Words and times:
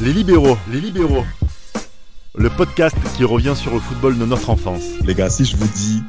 Les 0.00 0.12
libéraux, 0.12 0.56
les 0.70 0.80
libéraux. 0.80 1.24
Le 2.36 2.48
podcast 2.50 2.96
qui 3.16 3.24
revient 3.24 3.54
sur 3.56 3.74
le 3.74 3.80
football 3.80 4.16
de 4.16 4.24
notre 4.24 4.48
enfance. 4.48 4.84
Les 5.04 5.12
gars, 5.12 5.28
si 5.28 5.44
je 5.44 5.56
vous 5.56 5.66
dis 5.66 6.02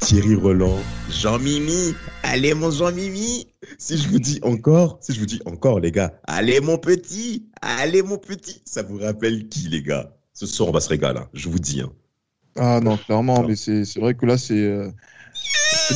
Thierry 0.00 0.34
Roland, 0.34 0.76
Jean-Mimi, 1.08 1.94
allez 2.22 2.52
mon 2.52 2.70
Jean-Mimi. 2.70 3.46
Si 3.78 3.96
je 3.96 4.08
vous 4.10 4.18
dis 4.18 4.40
encore, 4.42 4.98
si 5.00 5.14
je 5.14 5.20
vous 5.20 5.26
dis 5.26 5.40
encore, 5.46 5.80
les 5.80 5.90
gars, 5.90 6.20
allez 6.26 6.60
mon 6.60 6.76
petit, 6.76 7.46
allez 7.62 8.02
mon 8.02 8.18
petit. 8.18 8.60
Ça 8.66 8.82
vous 8.82 8.98
rappelle 8.98 9.48
qui, 9.48 9.68
les 9.68 9.82
gars? 9.82 10.14
Ce 10.34 10.44
soir, 10.44 10.68
on 10.68 10.72
va 10.72 10.80
se 10.80 10.90
régaler, 10.90 11.20
hein, 11.20 11.28
je 11.32 11.48
vous 11.48 11.58
dis. 11.58 11.80
Hein. 11.80 11.90
Ah 12.56 12.80
non, 12.80 12.98
clairement, 12.98 13.42
mais 13.42 13.56
c'est 13.56 13.84
vrai 13.96 14.14
que 14.14 14.26
là, 14.26 14.36
c'est 14.36 14.52
euh, 14.54 14.90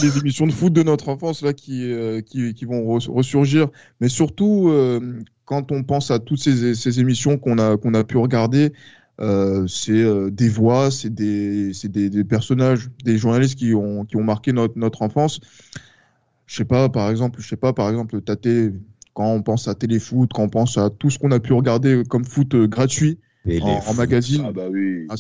des 0.01 0.19
émissions 0.19 0.47
de 0.47 0.53
foot 0.53 0.73
de 0.73 0.83
notre 0.83 1.09
enfance 1.09 1.43
là 1.43 1.53
qui, 1.53 1.91
euh, 1.93 2.21
qui, 2.21 2.55
qui, 2.55 2.65
vont 2.65 2.85
ressurgir. 2.87 3.69
Mais 4.01 4.09
surtout, 4.09 4.69
euh, 4.69 5.21
quand 5.45 5.73
on 5.73 5.83
pense 5.83 6.11
à 6.11 6.19
toutes 6.19 6.41
ces, 6.41 6.75
ces 6.75 7.01
émissions 7.01 7.39
qu'on 7.39 7.59
a, 7.59 7.77
qu'on 7.77 7.95
a 7.95 8.05
pu 8.05 8.17
regarder, 8.17 8.73
euh, 9.21 9.67
c'est 9.67 9.93
euh, 9.93 10.31
des 10.31 10.49
voix, 10.49 10.91
c'est 10.91 11.13
des, 11.13 11.73
des, 11.85 12.11
des, 12.11 12.25
personnages, 12.25 12.91
des 13.05 13.19
journalistes 13.19 13.57
qui 13.57 13.75
ont, 13.75 14.05
qui 14.05 14.17
ont 14.17 14.25
marqué 14.25 14.53
notre, 14.53 14.79
notre 14.79 15.03
enfance. 15.03 15.41
Je 16.47 16.57
sais 16.57 16.65
pas, 16.65 16.89
par 16.89 17.11
exemple, 17.11 17.41
je 17.41 17.49
sais 17.49 17.57
pas, 17.57 17.73
par 17.73 17.89
exemple, 17.89 18.21
Tate, 18.23 18.73
quand 19.15 19.33
on 19.33 19.43
pense 19.43 19.69
à 19.69 19.75
téléfoot, 19.75 20.31
quand 20.33 20.43
on 20.45 20.49
pense 20.49 20.79
à 20.79 20.91
tout 20.91 21.11
ce 21.11 21.19
qu'on 21.19 21.31
a 21.31 21.41
pu 21.41 21.53
regarder 21.53 22.03
comme 22.09 22.25
foot 22.25 22.57
gratuit 22.57 23.19
en, 23.47 23.81
en, 23.87 23.95
magazine. 23.95 24.45
Ah 24.47 24.53
bah 24.53 24.69
oui, 24.71 25.07
ah. 25.09 25.15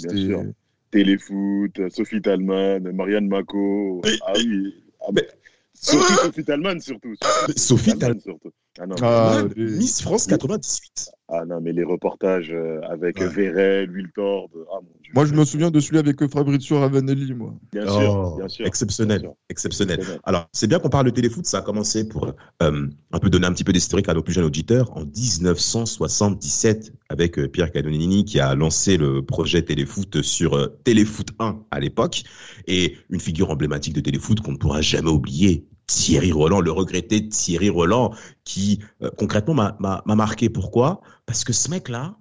Téléfoot, 0.92 1.88
Sophie 1.88 2.22
Talman, 2.22 2.92
Marianne 2.92 3.26
Mako. 3.26 4.02
Ah 4.24 4.34
oui. 4.36 4.74
Ah, 5.00 5.10
mais... 5.12 5.26
Sophie, 5.74 6.12
Sophie 6.22 6.44
Talman 6.44 6.78
surtout. 6.80 7.14
Sophie 7.56 7.98
Talman 7.98 8.20
surtout. 8.20 8.52
Ah 8.80 8.86
non, 8.86 8.96
ah, 9.02 9.42
Miss 9.54 10.00
France 10.00 10.26
98. 10.26 11.10
Ah 11.28 11.44
non, 11.46 11.60
mais 11.60 11.72
les 11.72 11.84
reportages 11.84 12.52
euh, 12.52 12.80
avec 12.88 13.18
ouais. 13.18 13.28
Verret, 13.28 13.86
Wiltord. 13.86 14.48
Ah, 14.70 14.76
mon 14.82 14.94
Dieu. 15.02 15.12
Moi, 15.14 15.26
je 15.26 15.34
me 15.34 15.44
souviens 15.44 15.70
de 15.70 15.78
celui 15.78 15.98
avec 15.98 16.26
Fabrizio 16.26 16.78
Ravanelli, 16.78 17.34
moi. 17.34 17.54
Bien 17.70 17.86
sûr, 17.86 18.32
oh, 18.34 18.36
bien 18.38 18.48
sûr. 18.48 18.66
Exceptionnel, 18.66 19.20
bien 19.20 19.28
sûr. 19.28 19.36
exceptionnel. 19.50 20.00
Alors, 20.24 20.48
c'est 20.52 20.66
bien 20.66 20.78
qu'on 20.78 20.88
parle 20.88 21.06
de 21.06 21.10
téléfoot. 21.10 21.44
Ça 21.44 21.58
a 21.58 21.62
commencé 21.62 22.08
pour 22.08 22.26
euh, 22.62 22.88
un 23.12 23.18
peu 23.18 23.28
donner 23.28 23.46
un 23.46 23.52
petit 23.52 23.64
peu 23.64 23.72
d'historique 23.72 24.08
à 24.08 24.14
nos 24.14 24.22
plus 24.22 24.32
jeunes 24.32 24.44
auditeurs 24.44 24.96
en 24.96 25.04
1977 25.04 26.92
avec 27.10 27.38
euh, 27.38 27.48
Pierre 27.48 27.72
Cadonini 27.72 28.24
qui 28.24 28.40
a 28.40 28.54
lancé 28.54 28.96
le 28.96 29.22
projet 29.22 29.62
téléfoot 29.62 30.22
sur 30.22 30.54
euh, 30.54 30.68
Téléfoot 30.84 31.28
1 31.38 31.60
à 31.70 31.80
l'époque 31.80 32.22
et 32.66 32.96
une 33.10 33.20
figure 33.20 33.50
emblématique 33.50 33.94
de 33.94 34.00
téléfoot 34.00 34.40
qu'on 34.40 34.52
ne 34.52 34.56
pourra 34.56 34.80
jamais 34.80 35.10
oublier, 35.10 35.66
Thierry 35.94 36.32
Roland, 36.32 36.60
le 36.60 36.72
regretté 36.72 37.28
Thierry 37.28 37.68
Roland, 37.68 38.14
qui 38.44 38.80
euh, 39.02 39.10
concrètement 39.18 39.54
m'a 39.54 40.02
marqué. 40.06 40.48
Pourquoi? 40.48 41.00
Parce 41.26 41.44
que 41.44 41.52
ce 41.52 41.70
mec-là, 41.70 42.16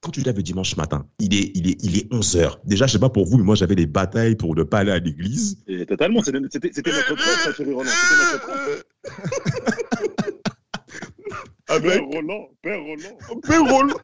quand 0.00 0.12
tu 0.12 0.20
l'avais 0.20 0.42
dimanche 0.42 0.76
matin, 0.76 1.06
il 1.18 1.34
est, 1.34 1.50
il 1.54 1.68
est, 1.68 1.82
il 1.82 1.98
est 1.98 2.12
11h. 2.12 2.58
Déjà, 2.64 2.86
je 2.86 2.92
sais 2.92 2.98
pas 2.98 3.08
pour 3.08 3.26
vous, 3.26 3.38
mais 3.38 3.42
moi 3.42 3.56
j'avais 3.56 3.74
des 3.74 3.86
batailles 3.86 4.36
pour 4.36 4.54
ne 4.54 4.62
pas 4.62 4.78
aller 4.78 4.92
à 4.92 4.98
l'église. 4.98 5.64
Totalement, 5.88 6.22
c'était 6.22 6.40
notre 6.40 7.14
prof, 7.14 7.54
Thierry 7.56 7.72
Roland. 7.72 7.90
C'était 7.90 8.22
notre 8.22 8.46
prof. 8.46 8.84
Avec... 11.68 11.90
Père 11.90 12.04
Roland, 12.04 12.48
Père 12.62 12.80
Roland. 12.80 13.18
Père 13.42 13.64
Roland. 13.64 13.96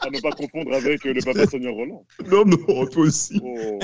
À 0.00 0.10
ne 0.10 0.20
pas 0.20 0.32
confondre 0.32 0.74
avec 0.74 1.04
le 1.04 1.22
papa 1.24 1.46
Seigneur 1.46 1.74
Roland. 1.74 2.04
Non, 2.28 2.44
non, 2.44 2.86
toi 2.86 3.04
aussi. 3.04 3.40
Oh. 3.40 3.78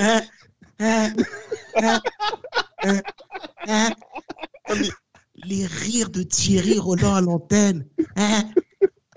Les 5.35 5.65
rires 5.65 6.09
de 6.09 6.23
Thierry 6.23 6.77
Roland 6.79 7.15
à 7.15 7.21
l'antenne. 7.21 7.87
Hein? 8.15 8.49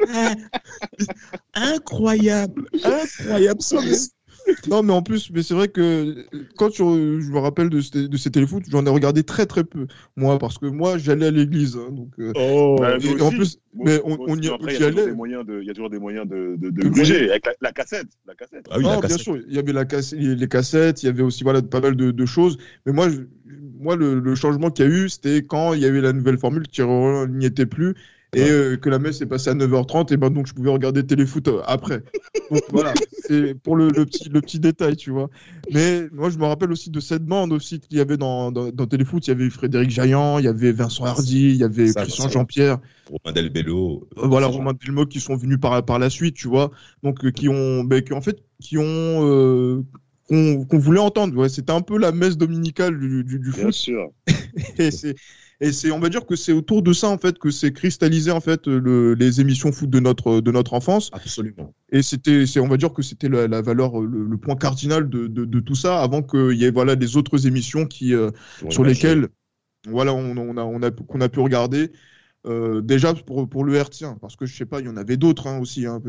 Hein? 0.09 0.37
Incroyable, 1.55 2.69
incroyable. 2.85 3.61
Non, 4.69 4.83
mais 4.83 4.93
en 4.93 5.03
plus, 5.03 5.31
mais 5.31 5.43
c'est 5.43 5.55
vrai 5.55 5.69
que 5.69 6.27
quand 6.57 6.71
je, 6.71 7.21
je 7.21 7.31
me 7.31 7.39
rappelle 7.39 7.69
de, 7.69 7.81
ces, 7.81 8.09
de 8.09 8.17
ces 8.17 8.31
téléfoot, 8.31 8.63
j'en 8.69 8.85
ai 8.87 8.89
regardé 8.91 9.23
très 9.23 9.47
très 9.47 9.65
peu. 9.65 9.87
Moi, 10.17 10.39
parce 10.39 10.59
que 10.59 10.67
moi, 10.67 10.99
j'allais 10.99 11.27
à 11.27 11.31
l'église. 11.31 11.77
Hein, 11.77 11.93
donc, 11.93 12.11
euh, 12.19 12.33
oh, 12.37 12.77
bah, 12.79 12.97
et, 13.01 13.21
en 13.21 13.31
plus, 13.31 13.59
mais 13.75 14.01
on, 14.05 14.17
on 14.21 14.37
y, 14.37 14.49
après, 14.49 14.77
y, 14.77 14.81
y, 14.81 14.85
allait. 14.85 15.07
Il 15.13 15.67
y 15.67 15.71
a 15.71 15.75
toujours 15.75 15.91
des 15.91 15.99
moyens 15.99 16.29
de, 16.29 16.57
de, 16.59 16.71
de 16.71 16.89
bouger 16.89 17.31
avec 17.31 17.47
la, 17.47 17.53
la, 17.61 17.73
cassette. 17.73 18.09
La 18.27 18.35
cassette. 18.35 18.67
Ah 18.71 18.79
oui, 18.79 18.85
la 18.85 19.01
cassette. 19.01 19.09
bien 19.09 19.19
sûr. 19.19 19.37
Il 19.49 19.55
y 19.55 19.59
avait 19.59 19.73
la 19.73 19.85
cassette, 19.85 20.19
les 20.19 20.49
cassettes, 20.49 21.03
il 21.03 21.07
y 21.07 21.09
avait 21.09 21.23
aussi 21.23 21.45
voilà, 21.45 21.63
pas 21.63 21.81
mal 21.81 21.97
de, 21.97 22.11
de 22.11 22.27
choses. 22.27 22.59
Mais 22.87 22.93
moi, 22.93 23.09
je, 23.09 23.19
moi 23.79 23.97
le, 23.97 24.21
le 24.21 24.35
changement 24.35 24.71
qu'il 24.71 24.85
y 24.85 24.89
a 24.89 24.91
eu, 24.91 25.09
c'était 25.09 25.43
quand 25.43 25.75
il 25.75 25.81
y 25.81 25.87
avait 25.87 26.01
la 26.01 26.13
nouvelle 26.13 26.39
formule, 26.39 26.67
qui 26.69 26.83
n'y 26.83 27.47
était 27.47 27.67
plus 27.67 27.95
et 28.37 28.51
euh, 28.51 28.77
que 28.77 28.91
la 28.91 28.99
messe 28.99 29.23
est 29.23 29.27
passée 29.27 29.49
à 29.49 29.55
9h30 29.55 30.13
et 30.13 30.19
ben 30.19 30.29
donc 30.29 30.47
je 30.47 30.53
pouvais 30.53 30.71
regarder 30.71 31.05
téléfoot 31.05 31.49
euh, 31.49 31.63
après. 31.65 32.03
Donc 32.51 32.63
voilà, 32.69 32.93
c'est 33.27 33.55
pour 33.55 33.77
le, 33.77 33.89
le, 33.89 34.05
petit 34.05 34.29
le 34.29 34.43
petit 34.43 34.61
détail, 34.61 34.97
tu 34.97 35.11
vois. 35.11 35.31
Mais 35.73 36.07
moi 36.13 36.29
je 36.29 36.37
me 36.37 36.45
rappelle 36.45 36.71
aussi 36.71 36.91
de 36.91 37.01
cette 37.01 37.25
bande 37.25 37.53
aussi 37.53 37.81
qu'il 37.81 37.97
y 37.97 38.01
avait 38.01 38.19
dans, 38.19 38.53
dans, 38.53 38.71
dans, 38.71 38.87
téléfoot, 38.87 39.27
il 39.27 39.31
y 39.31 39.33
avait 39.33 39.49
Frédéric 39.49 39.89
Jaillant, 39.89 40.39
il 40.39 40.45
y 40.45 40.49
avait 40.49 40.71
Vincent 40.71 41.07
Hardy, 41.07 41.49
il 41.49 41.57
y 41.57 41.65
avait 41.65 41.89
ça, 41.89 42.03
Christian 42.03 42.29
Jean-Pierre, 42.29 42.79
Romain 43.11 43.33
Delbello. 43.35 44.07
Euh, 44.19 44.27
voilà, 44.27 44.49
Romain 44.49 44.75
Delbello 44.75 45.07
qui 45.07 45.21
sont 45.21 45.35
venus 45.35 45.59
par 45.59 45.83
par 45.83 45.99
la 45.99 46.11
suite, 46.11 46.37
tu 46.37 46.49
vois. 46.49 46.71
Donc 47.03 47.25
euh, 47.25 47.31
qui 47.31 47.49
ont 47.49 47.85
ben, 47.85 48.03
qui 48.03 48.13
en 48.13 48.21
fait 48.21 48.43
qui 48.61 48.77
ont 48.77 49.83
qu'on 50.29 50.67
qu 50.67 50.77
voulait 50.77 51.01
entendre. 51.01 51.35
Ouais, 51.37 51.49
c'était 51.49 51.73
un 51.73 51.81
peu 51.81 51.97
la 51.97 52.13
messe 52.13 52.37
dominicale 52.37 52.99
du, 52.99 53.25
du, 53.25 53.39
du 53.39 53.51
foot. 53.51 53.61
Bien 53.61 53.71
sûr. 53.71 54.11
et 54.79 54.91
c'est 54.91 55.15
et 55.61 55.73
c'est, 55.73 55.91
on 55.91 55.99
va 55.99 56.09
dire 56.11 56.27
que 56.27 56.37
c'est 56.37 56.53
autour 56.53 56.83
de 56.83 56.93
ça 56.93 57.09
en 57.09 57.17
fait 57.17 57.39
que 57.39 57.51
c'est 57.51 57.73
cristallisé 57.73 58.31
en 58.31 58.41
fait 58.41 58.67
le, 58.67 59.15
les 59.15 59.41
émissions 59.41 59.73
foot 59.73 59.89
de 59.89 60.01
notre 60.01 60.41
de 60.41 60.51
notre 60.53 60.75
enfance. 60.75 61.09
Absolument. 61.13 61.75
Et 61.91 62.03
c'était, 62.03 62.47
c'est, 62.47 62.61
on 62.61 62.69
va 62.69 62.77
dire 62.77 62.93
que 62.93 63.03
c'était 63.03 63.29
la, 63.29 63.49
la 63.49 63.63
valeur, 63.63 64.01
le, 64.01 64.25
le, 64.25 64.37
point 64.37 64.57
cardinal 64.57 65.09
de, 65.09 65.27
de, 65.27 65.45
de, 65.45 65.61
tout 65.61 65.75
ça, 65.75 66.03
avant 66.03 66.23
qu'il 66.23 66.53
y 66.53 66.65
ait 66.65 66.71
voilà 66.71 66.95
des 66.95 67.17
autres 67.17 67.47
émissions 67.47 67.87
qui 67.87 68.15
euh, 68.15 68.31
sur 68.69 68.85
lesquelles 68.85 69.29
voilà 69.89 70.13
on, 70.13 70.37
on, 70.37 70.57
a 70.59 70.63
on 70.63 70.83
a 70.83 70.91
qu'on 70.91 71.21
a 71.21 71.29
pu 71.29 71.41
regarder. 71.41 71.91
Euh, 72.47 72.81
déjà 72.81 73.13
pour, 73.13 73.49
pour 73.49 73.65
le 73.65 73.75
hertzien, 73.75 74.17
parce 74.21 74.37
que 74.37 74.47
je 74.47 74.55
sais 74.55 74.67
pas, 74.67 74.79
il 74.79 74.87
y 74.87 74.89
en 74.89 74.97
avait 74.97 75.17
d'autres 75.17 75.49
hein, 75.49 75.59
aussi. 75.59 75.85
Hein, 75.85 76.01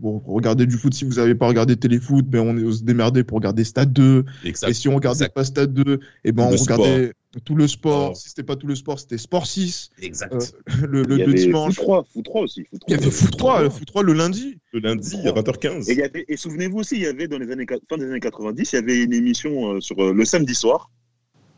pour, 0.00 0.22
pour, 0.22 0.34
regarder 0.34 0.66
du 0.66 0.76
foot, 0.76 0.92
si 0.92 1.04
vous 1.04 1.14
n'avez 1.14 1.36
pas 1.36 1.46
regardé 1.46 1.76
téléfoot, 1.76 2.24
ben 2.26 2.40
on 2.40 2.56
est 2.56 2.72
se 2.72 2.82
démerder 2.82 3.22
pour 3.22 3.36
regarder 3.36 3.62
Stade 3.62 3.92
2. 3.92 4.24
Exact. 4.44 4.68
Et 4.68 4.74
si 4.74 4.88
on 4.88 4.96
regardait 4.96 5.26
exact. 5.26 5.34
pas 5.34 5.44
Stade 5.44 5.72
2, 5.72 5.82
et 5.94 5.98
eh 6.24 6.32
ben 6.32 6.50
le 6.50 6.56
on 6.56 6.60
regardait 6.60 7.06
sport. 7.06 7.42
tout 7.44 7.54
le 7.54 7.68
sport. 7.68 8.10
Oh. 8.10 8.14
Si 8.16 8.28
c'était 8.28 8.42
pas 8.42 8.56
tout 8.56 8.66
le 8.66 8.74
sport, 8.74 8.98
c'était 8.98 9.18
Sport 9.18 9.46
6. 9.46 9.90
Exact. 10.02 10.32
Euh, 10.32 10.86
le, 10.88 11.02
le, 11.02 11.14
il 11.14 11.14
y 11.14 11.18
le 11.18 11.24
avait 11.24 11.34
dimanche. 11.34 11.76
Foot 11.76 11.84
3, 11.84 12.04
Foot 12.12 12.24
3 12.24 12.42
aussi. 12.42 12.64
Foot 12.64 12.80
3, 12.80 12.88
Il 12.88 13.00
y 13.00 13.02
avait 13.02 13.10
Foot 13.12 13.36
3, 13.36 13.70
Foot 13.70 13.86
3 13.86 14.02
le 14.02 14.12
lundi. 14.14 14.58
Le 14.72 14.80
lundi 14.80 15.16
à 15.28 15.30
20h15. 15.30 15.88
Et, 15.88 15.92
il 15.92 15.98
y 15.98 16.02
avait, 16.02 16.24
et 16.26 16.36
souvenez-vous 16.36 16.78
aussi, 16.78 16.96
il 16.96 17.02
y 17.02 17.06
avait 17.06 17.28
dans 17.28 17.38
les 17.38 17.52
années 17.52 17.66
fin 17.88 17.98
des 17.98 18.06
années 18.06 18.18
90, 18.18 18.72
il 18.72 18.74
y 18.74 18.78
avait 18.78 19.04
une 19.04 19.12
émission 19.12 19.74
euh, 19.74 19.80
sur 19.80 20.02
euh, 20.02 20.12
le 20.12 20.24
samedi 20.24 20.56
soir 20.56 20.90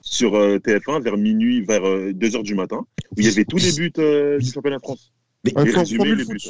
sur 0.09 0.37
euh, 0.37 0.59
TF1 0.59 1.03
vers 1.03 1.17
minuit, 1.17 1.63
vers 1.63 1.83
2h 1.83 2.43
du 2.45 2.55
matin, 2.55 2.87
où 3.11 3.15
il 3.21 3.25
y 3.25 3.29
avait 3.29 3.45
tous 3.45 3.57
les 3.59 3.73
buts 3.73 3.93
euh, 3.99 4.39
du 4.39 4.51
championnat 4.51 4.77
de 4.77 4.83
France. 4.83 5.13
Mais 5.45 5.51
for- 5.53 5.63
résumé, 5.63 5.99
Formule 5.99 6.19
les 6.19 6.25
buts. 6.25 6.41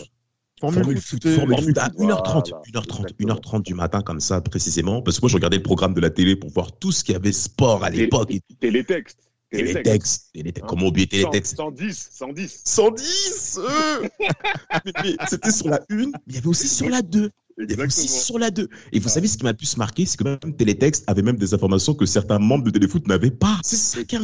Formule 0.61 0.85
foot, 0.85 0.95
foot, 1.01 1.23
c'était- 1.23 1.35
Formule 1.37 1.63
foot 1.63 1.79
à 1.79 1.91
Voilà, 1.97 2.15
1h30, 2.17 2.53
1h30, 2.73 3.07
exactement. 3.07 3.35
1h30 3.35 3.63
du 3.63 3.75
matin 3.75 4.03
comme 4.03 4.21
ça 4.21 4.41
précisément, 4.43 5.01
parce 5.03 5.17
que 5.19 5.23
moi 5.25 5.31
je 5.31 5.35
regardais 5.37 5.57
le 5.57 5.63
programme 5.63 5.95
de 5.95 6.01
la 6.01 6.11
télé 6.11 6.37
pour 6.37 6.51
voir 6.51 6.71
tout 6.79 6.93
ce 6.93 7.03
qu'il 7.03 7.15
y 7.15 7.17
avait 7.17 7.33
sport 7.33 7.83
à 7.83 7.91
l'époque 7.91 8.31
et 8.31 8.41
Télétexte. 8.61 9.19
télétexte, 9.51 10.31
télétexte, 10.35 10.63
Hein? 10.63 10.67
comment 10.69 10.87
oublier 10.89 11.07
télétexte 11.07 11.57
110, 11.57 12.09
110. 12.13 12.63
110 12.65 13.59
euh 13.61 14.09
C'était 15.29 15.51
sur 15.51 15.69
la 15.69 15.81
1, 15.91 15.97
mais 15.97 16.05
il 16.27 16.35
y 16.35 16.39
avait 16.39 16.47
aussi 16.47 16.69
sur 16.69 16.89
la 16.91 17.01
2. 17.03 17.31
Aussi 17.87 18.09
sur 18.09 18.39
la 18.39 18.51
2. 18.51 18.69
Et 18.93 18.99
vous 18.99 19.09
Ah. 19.09 19.11
savez 19.11 19.29
ce 19.29 19.39
qui 19.39 19.45
m'a 19.45 19.53
le 19.53 19.57
plus 19.57 19.77
marqué, 19.77 20.05
c'est 20.07 20.19
que 20.19 20.25
même 20.25 20.39
Télétexte 20.57 21.05
avait 21.07 21.23
même 21.23 21.37
des 21.37 21.55
informations 21.55 21.95
que 21.95 22.05
certains 22.07 22.39
membres 22.39 22.65
de 22.65 22.71
Téléfoot 22.71 23.07
n'avaient 23.09 23.31
pas. 23.31 23.59
C'est 23.63 23.77
ça 23.77 24.05
qui 24.05 24.17
est 24.17 24.19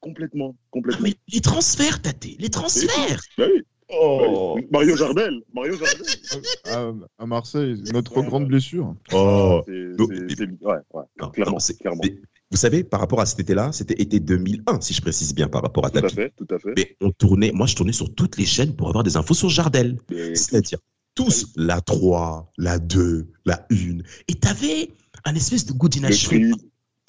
complètement, 0.00 0.54
Ah, 0.56 0.66
complètement. 0.70 1.02
mais 1.02 1.14
les 1.32 1.40
transferts, 1.40 2.02
Tate, 2.02 2.26
les 2.38 2.48
transferts. 2.50 3.20
Bah 3.38 3.44
oui. 3.52 3.62
Oh, 3.92 4.56
Mario 4.70 4.94
Jardel, 4.96 5.40
Mario 5.52 5.74
Jardel. 5.76 6.06
à, 6.66 6.92
à 7.18 7.26
Marseille, 7.26 7.82
notre 7.92 8.22
grande 8.22 8.46
blessure. 8.46 8.94
oh. 9.12 9.62
C'est- 9.66 9.72
ouais, 9.72 10.76
Non, 11.20 11.30
clairement, 11.30 11.58
non, 11.58 11.74
clairement. 11.80 12.00
Vous 12.52 12.56
savez, 12.56 12.82
par 12.84 13.00
rapport 13.00 13.20
à 13.20 13.26
cet 13.26 13.40
été-là, 13.40 13.70
c'était 13.72 14.00
été 14.00 14.18
2001, 14.20 14.80
si 14.80 14.92
je 14.94 15.00
précise 15.00 15.34
bien, 15.34 15.48
par 15.48 15.62
rapport 15.62 15.86
à 15.86 15.90
Tout 15.90 15.98
à 15.98 16.02
Tapi. 16.02 16.14
fait, 16.14 16.32
tout 16.36 16.46
à 16.54 16.58
fait. 16.58 16.72
Mais 16.76 16.96
on 17.00 17.10
tournait, 17.12 17.52
moi 17.52 17.66
je 17.66 17.74
tournais 17.76 17.92
sur 17.92 18.12
toutes 18.14 18.36
les 18.38 18.44
chaînes 18.46 18.74
pour 18.76 18.88
avoir 18.88 19.02
des 19.04 19.16
infos 19.16 19.34
sur 19.34 19.48
Jardel. 19.48 19.98
C'est-à-dire 20.34 20.78
tous, 21.14 21.46
la 21.56 21.80
3, 21.80 22.52
la 22.58 22.78
2, 22.78 23.28
la 23.44 23.66
1. 23.70 23.98
Et 24.28 24.34
t'avais 24.34 24.90
un 25.24 25.34
espèce 25.34 25.66
de 25.66 25.72
le 25.72 25.78
goudinage. 25.78 26.26
prix, 26.26 26.52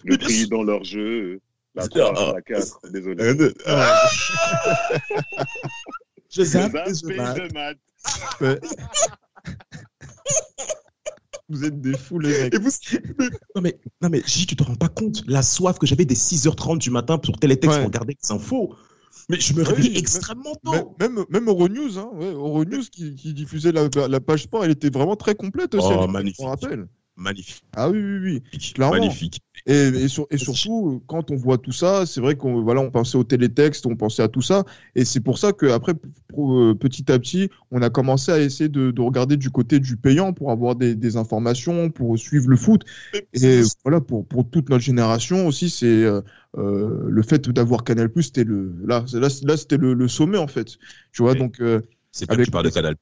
le 0.04 0.18
prix 0.18 0.48
dans 0.48 0.64
leur 0.64 0.84
jeu, 0.84 1.40
la 1.76 1.84
Ah, 1.84 1.88
3, 1.88 2.14
ah, 2.18 2.34
la 2.36 2.42
4, 2.42 2.80
désolé. 2.92 3.24
Euh, 3.24 3.54
Je 6.30 6.44
zappe, 6.44 6.72
je 6.88 7.54
maths. 7.54 7.78
Ouais. 8.42 8.60
Vous 11.50 11.66
êtes 11.66 11.82
des 11.82 11.98
fous, 11.98 12.20
les 12.20 12.44
mecs. 12.44 12.56
Vous- 12.62 12.70
Non 13.56 13.62
mais, 13.62 13.78
non 14.02 14.08
mais 14.10 14.22
J, 14.26 14.46
tu 14.46 14.56
te 14.56 14.64
rends 14.64 14.76
pas 14.76 14.88
compte? 14.88 15.22
La 15.28 15.42
soif 15.42 15.78
que 15.80 15.86
j'avais 15.86 16.06
des 16.06 16.16
6h30 16.16 16.78
du 16.78 16.90
matin 16.92 17.18
pour 17.18 17.38
Télétexte 17.38 17.76
Ouais. 17.76 17.82
pour 17.84 17.88
regarder 17.92 18.16
les 18.24 18.32
infos. 18.32 18.74
Mais 19.30 19.40
je 19.40 19.54
me 19.54 19.64
réveille 19.64 19.98
extrêmement 19.98 20.56
tôt. 20.64 20.96
Même, 21.00 21.26
même 21.30 21.48
Euronews, 21.48 21.98
hein, 21.98 22.10
ouais, 22.14 22.32
Euronews 22.32 22.84
qui, 22.92 23.16
qui 23.16 23.34
diffusait 23.34 23.72
la, 23.72 23.88
la, 24.08 24.20
page 24.20 24.44
sport, 24.44 24.64
elle 24.66 24.72
était 24.72 24.90
vraiment 24.90 25.16
très 25.16 25.36
complète 25.36 25.76
aussi. 25.76 25.88
Oh, 25.92 26.08
magnifique. 26.08 26.46
rappelle. 26.46 26.88
Magnifique. 27.18 27.64
Ah 27.76 27.90
oui, 27.90 28.00
oui, 28.02 28.42
oui. 28.54 28.60
Clairement. 28.74 28.96
Magnifique. 28.96 29.42
Et, 29.68 29.74
et, 29.74 30.08
sur, 30.08 30.26
et, 30.32 30.38
surtout, 30.38 31.04
quand 31.08 31.30
on 31.30 31.36
voit 31.36 31.58
tout 31.58 31.72
ça, 31.72 32.06
c'est 32.06 32.20
vrai 32.20 32.36
qu'on 32.36 32.64
voilà, 32.64 32.82
on 32.82 32.90
pensait 32.90 33.18
au 33.18 33.24
télétexte, 33.24 33.86
on 33.86 33.96
pensait 33.96 34.24
à 34.24 34.28
tout 34.28 34.42
ça. 34.42 34.64
Et 34.96 35.06
c'est 35.06 35.20
pour 35.20 35.38
ça 35.38 35.54
qu'après, 35.54 35.94
petit 35.94 37.12
à 37.12 37.20
petit, 37.20 37.50
on 37.70 37.82
a 37.82 37.90
commencé 37.90 38.32
à 38.32 38.40
essayer 38.40 38.70
de, 38.70 38.92
de 38.92 39.02
regarder 39.02 39.38
du 39.38 39.52
côté 39.52 39.80
du 39.80 39.98
payant 39.98 40.34
pour 40.34 40.52
avoir 40.52 40.76
des, 40.76 40.96
des, 40.96 41.18
informations, 41.18 41.92
pour 41.92 42.18
suivre 42.18 42.50
le 42.50 42.58
foot. 42.58 42.86
Et 43.34 43.62
voilà, 43.84 44.02
pour, 44.02 44.26
pour 44.26 44.50
toute 44.50 44.70
notre 44.70 44.84
génération 44.84 45.46
aussi, 45.46 45.70
c'est 45.70 45.86
euh, 45.86 46.22
le 47.08 47.22
fait 47.22 47.48
d'avoir 47.50 47.84
Canal+, 47.84 48.10
c'était 48.22 48.44
le, 48.44 48.74
là, 48.86 49.06
là, 49.14 49.28
là 49.44 49.58
c'était 49.58 49.78
le, 49.78 49.94
le, 49.94 50.08
sommet, 50.08 50.38
en 50.38 50.48
fait. 50.48 50.78
Tu 51.12 51.22
vois, 51.22 51.36
donc. 51.36 51.60
Euh, 51.60 51.82
c'est 52.12 52.26
pas 52.26 52.36
que 52.36 52.44
tu 52.44 52.52
parles 52.52 52.66
de 52.66 52.72
Canal+. 52.72 52.96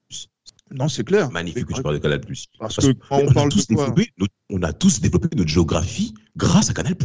Non, 0.71 0.87
c'est 0.87 1.03
clair. 1.03 1.31
Magnifique 1.31 1.65
que 1.65 1.73
tu 1.73 1.81
parles 1.81 1.95
de 1.95 2.01
Canal+. 2.01 2.21
Parce, 2.21 2.47
Parce 2.59 2.87
que 2.87 2.93
quand 2.93 3.17
on, 3.17 3.27
on 3.29 3.33
parle 3.33 3.49
de 3.49 3.75
quoi 3.75 3.93
notre, 4.17 4.33
On 4.49 4.61
a 4.61 4.73
tous 4.73 5.01
développé 5.01 5.35
notre 5.35 5.49
géographie 5.49 6.13
grâce 6.37 6.69
à 6.69 6.73
Canal+. 6.73 6.95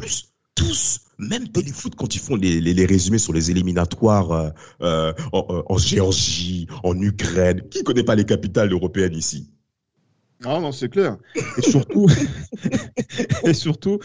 Tous, 0.55 1.01
même 1.19 1.49
Téléfoot, 1.49 1.97
quand 1.97 2.15
ils 2.15 2.21
font 2.21 2.37
les, 2.37 2.61
les, 2.61 2.75
les 2.75 2.87
résumés 2.87 3.19
sur 3.19 3.33
les 3.33 3.51
éliminatoires 3.51 4.31
euh, 4.31 4.51
euh, 4.83 5.13
en, 5.33 5.65
en, 5.69 5.79
Géorgie, 5.79 6.69
en 6.85 7.01
Ukraine, 7.01 7.63
qui 7.71 7.83
connaît 7.83 8.05
pas 8.05 8.15
les 8.15 8.25
capitales 8.25 8.71
européennes 8.71 9.15
ici? 9.15 9.51
Non, 10.45 10.61
non, 10.61 10.71
c'est 10.71 10.89
clair. 10.89 11.17
Et 11.57 11.63
surtout, 11.63 12.07
et 13.45 13.55
surtout, 13.55 13.99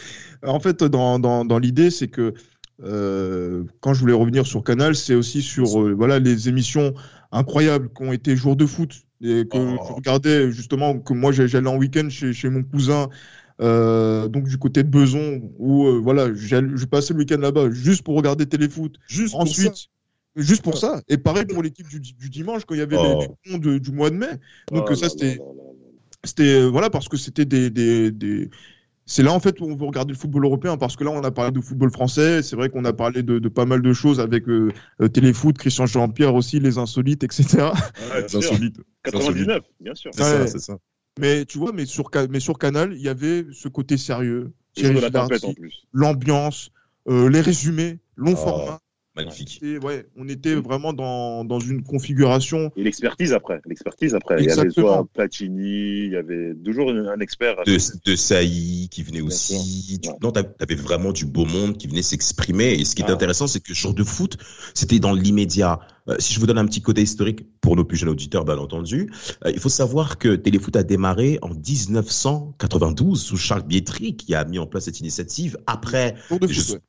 en 0.44 0.60
fait, 0.60 0.84
dans, 0.84 1.20
dans, 1.20 1.46
dans 1.46 1.60
l'idée, 1.60 1.92
c'est 1.92 2.08
que 2.08 2.34
euh, 2.82 3.64
quand 3.82 3.94
je 3.94 4.00
voulais 4.00 4.14
revenir 4.14 4.46
sur 4.46 4.64
Canal, 4.64 4.96
c'est 4.96 5.16
aussi 5.16 5.42
sur 5.42 5.82
euh, 5.82 5.94
voilà 5.94 6.20
les 6.20 6.48
émissions 6.48 6.94
incroyables 7.32 7.90
qui 7.94 8.04
ont 8.04 8.14
été 8.14 8.36
jours 8.36 8.56
de 8.56 8.66
foot 8.66 9.04
et 9.21 9.45
que 9.45 9.57
oh. 9.57 9.77
je 9.88 9.94
regardais 9.94 10.51
justement 10.51 11.00
que 11.00 11.13
moi 11.13 11.31
j'allais 11.31 11.68
en 11.68 11.77
week-end 11.77 12.10
chez, 12.10 12.33
chez, 12.33 12.50
mon 12.50 12.63
cousin. 12.63 13.10
Euh, 13.62 14.30
donc 14.30 14.45
du 14.45 14.57
côté 14.57 14.83
de 14.83 14.88
Beson 14.88 15.42
où 15.57 15.86
euh, 15.86 16.00
voilà 16.00 16.33
je 16.33 16.86
passais 16.86 17.13
le 17.13 17.19
week-end 17.19 17.39
là-bas 17.39 17.71
juste 17.71 18.04
pour 18.04 18.16
regarder 18.16 18.45
téléfoot 18.45 18.95
juste 19.06 19.36
ensuite 19.36 19.89
juste 20.38 20.62
pour 20.62 20.77
ça 20.77 21.01
et 21.10 21.18
pareil 21.18 21.44
pour 21.44 21.62
l'équipe 21.62 21.86
du, 21.89 22.00
du, 22.00 22.30
dimanche 22.30 22.63
quand 22.63 22.75
il 22.75 22.77
y 22.77 22.81
avait 22.81 22.95
oh. 22.98 23.19
les, 23.44 23.51
les 23.51 23.60
de, 23.60 23.77
du 23.77 23.92
mois 23.92 24.12
de 24.12 24.16
mai 24.16 24.30
donc 24.71 24.88
oh 24.89 24.95
ça 24.95 25.10
c'était 25.10 25.39
c'était 26.24 26.69
voilà 26.69 26.89
parce 26.89 27.10
que 27.10 27.18
c'était 27.18 27.44
des, 27.44 27.69
des, 27.69 28.12
des 28.12 28.50
c'est 29.10 29.24
là 29.24 29.34
en 29.34 29.40
fait 29.40 29.60
où 29.60 29.66
on 29.66 29.76
veut 29.76 29.88
regarder 29.88 30.14
le 30.14 30.18
football 30.20 30.46
européen 30.46 30.78
parce 30.78 30.96
que 30.96 31.04
là 31.04 31.10
on 31.10 31.24
a 31.24 31.32
parlé 31.32 31.52
de 31.52 31.60
football 31.60 31.92
français, 31.92 32.44
c'est 32.44 32.56
vrai 32.56 32.70
qu'on 32.70 32.86
a 32.86 32.94
parlé 32.94 33.24
de, 33.24 33.40
de, 33.40 33.50
pas 33.50 33.66
mal 33.66 33.82
de 33.82 33.92
choses 33.92 34.20
avec 34.20 34.48
euh, 34.48 34.72
Téléfoot, 35.12 35.58
Christian 35.58 35.88
Jean-Pierre 35.88 36.36
aussi, 36.36 36.60
les 36.60 36.78
insolites, 36.78 37.24
etc. 37.24 37.72
Ouais, 38.14 38.22
les 38.28 38.36
insolites. 38.36 38.80
99, 39.04 39.64
bien 39.80 39.96
sûr. 39.96 40.12
C'est 40.14 40.22
ouais. 40.22 40.30
ça, 40.30 40.48
c'est 40.48 40.60
ça. 40.60 40.78
Mais 41.20 41.46
tu 41.46 41.58
vois, 41.58 41.72
mais 41.74 41.88
sur, 41.88 42.12
mais 42.30 42.40
sur 42.40 42.60
Canal, 42.60 42.94
il 42.94 43.02
y 43.02 43.10
avait 43.10 43.48
ce 43.52 43.68
côté 43.68 43.98
sérieux, 43.98 44.54
l'ambiance, 45.92 46.70
euh, 47.08 47.30
les 47.30 47.42
résumés, 47.42 47.98
long 48.16 48.34
oh. 48.34 48.36
format. 48.36 48.80
Magnifique. 49.16 49.60
Et 49.64 49.80
ouais, 49.80 50.06
on 50.16 50.28
était 50.30 50.56
vraiment 50.56 50.94
dans, 50.94 51.44
dans 51.44 51.60
une 51.60 51.84
configuration. 51.84 52.72
Et 52.76 52.84
l'expertise 52.84 53.34
après. 53.34 53.60
L'expertise 53.66 54.14
après. 54.14 54.38
Il 54.40 54.46
y 54.46 54.52
avait 54.52 54.70
soit 54.70 55.06
Platini, 55.14 56.06
il 56.06 56.12
y 56.12 56.16
avait 56.16 56.54
toujours 56.64 56.92
un 56.92 57.20
expert. 57.20 57.56
De, 57.66 57.78
de 58.06 58.16
Saï 58.16 58.88
qui 58.90 59.04
venait 59.04 59.22
aussi. 59.22 60.00
Tu, 60.02 60.10
ouais. 60.10 60.16
Non, 60.22 60.32
tu 60.32 60.42
avais 60.60 60.76
vraiment 60.76 61.12
du 61.12 61.26
beau 61.26 61.46
monde 61.46 61.78
qui 61.78 61.88
venait 61.88 62.04
s'exprimer. 62.04 62.74
Et 62.74 62.86
ce 62.86 62.96
qui 62.96 63.02
est 63.02 63.10
ah. 63.10 63.14
intéressant, 63.14 63.48
c'est 63.48 63.62
que 63.62 63.74
jour 63.74 63.94
de 63.94 64.04
foot, 64.04 64.38
c'était 64.74 65.00
dans 65.00 65.14
l'immédiat. 65.14 65.80
Euh, 66.08 66.16
si 66.20 66.34
je 66.34 66.40
vous 66.40 66.46
donne 66.46 66.58
un 66.58 66.66
petit 66.66 66.82
côté 66.82 67.02
historique 67.02 67.46
pour 67.62 67.76
nos 67.76 67.86
plus 67.86 67.98
jeunes 67.98 68.10
auditeurs, 68.10 68.46
bien 68.46 68.58
entendu, 68.58 69.12
euh, 69.46 69.52
il 69.52 69.60
faut 69.60 69.70
savoir 69.70 70.18
que 70.18 70.36
Téléfoot 70.36 70.76
a 70.76 70.84
démarré 70.84 71.40
en 71.42 71.50
1992 71.50 73.22
sous 73.22 73.38
Charles 73.38 73.64
Bietri 73.64 74.16
qui 74.16 74.36
a 74.36 74.46
mis 74.46 74.60
en 74.60 74.68
place 74.68 74.86
cette 74.86 75.00
initiative 75.00 75.58
après. 75.68 76.16
Jour 76.30 76.40
de 76.40 76.48
foot, 76.48 76.76
ouais. 76.76 76.80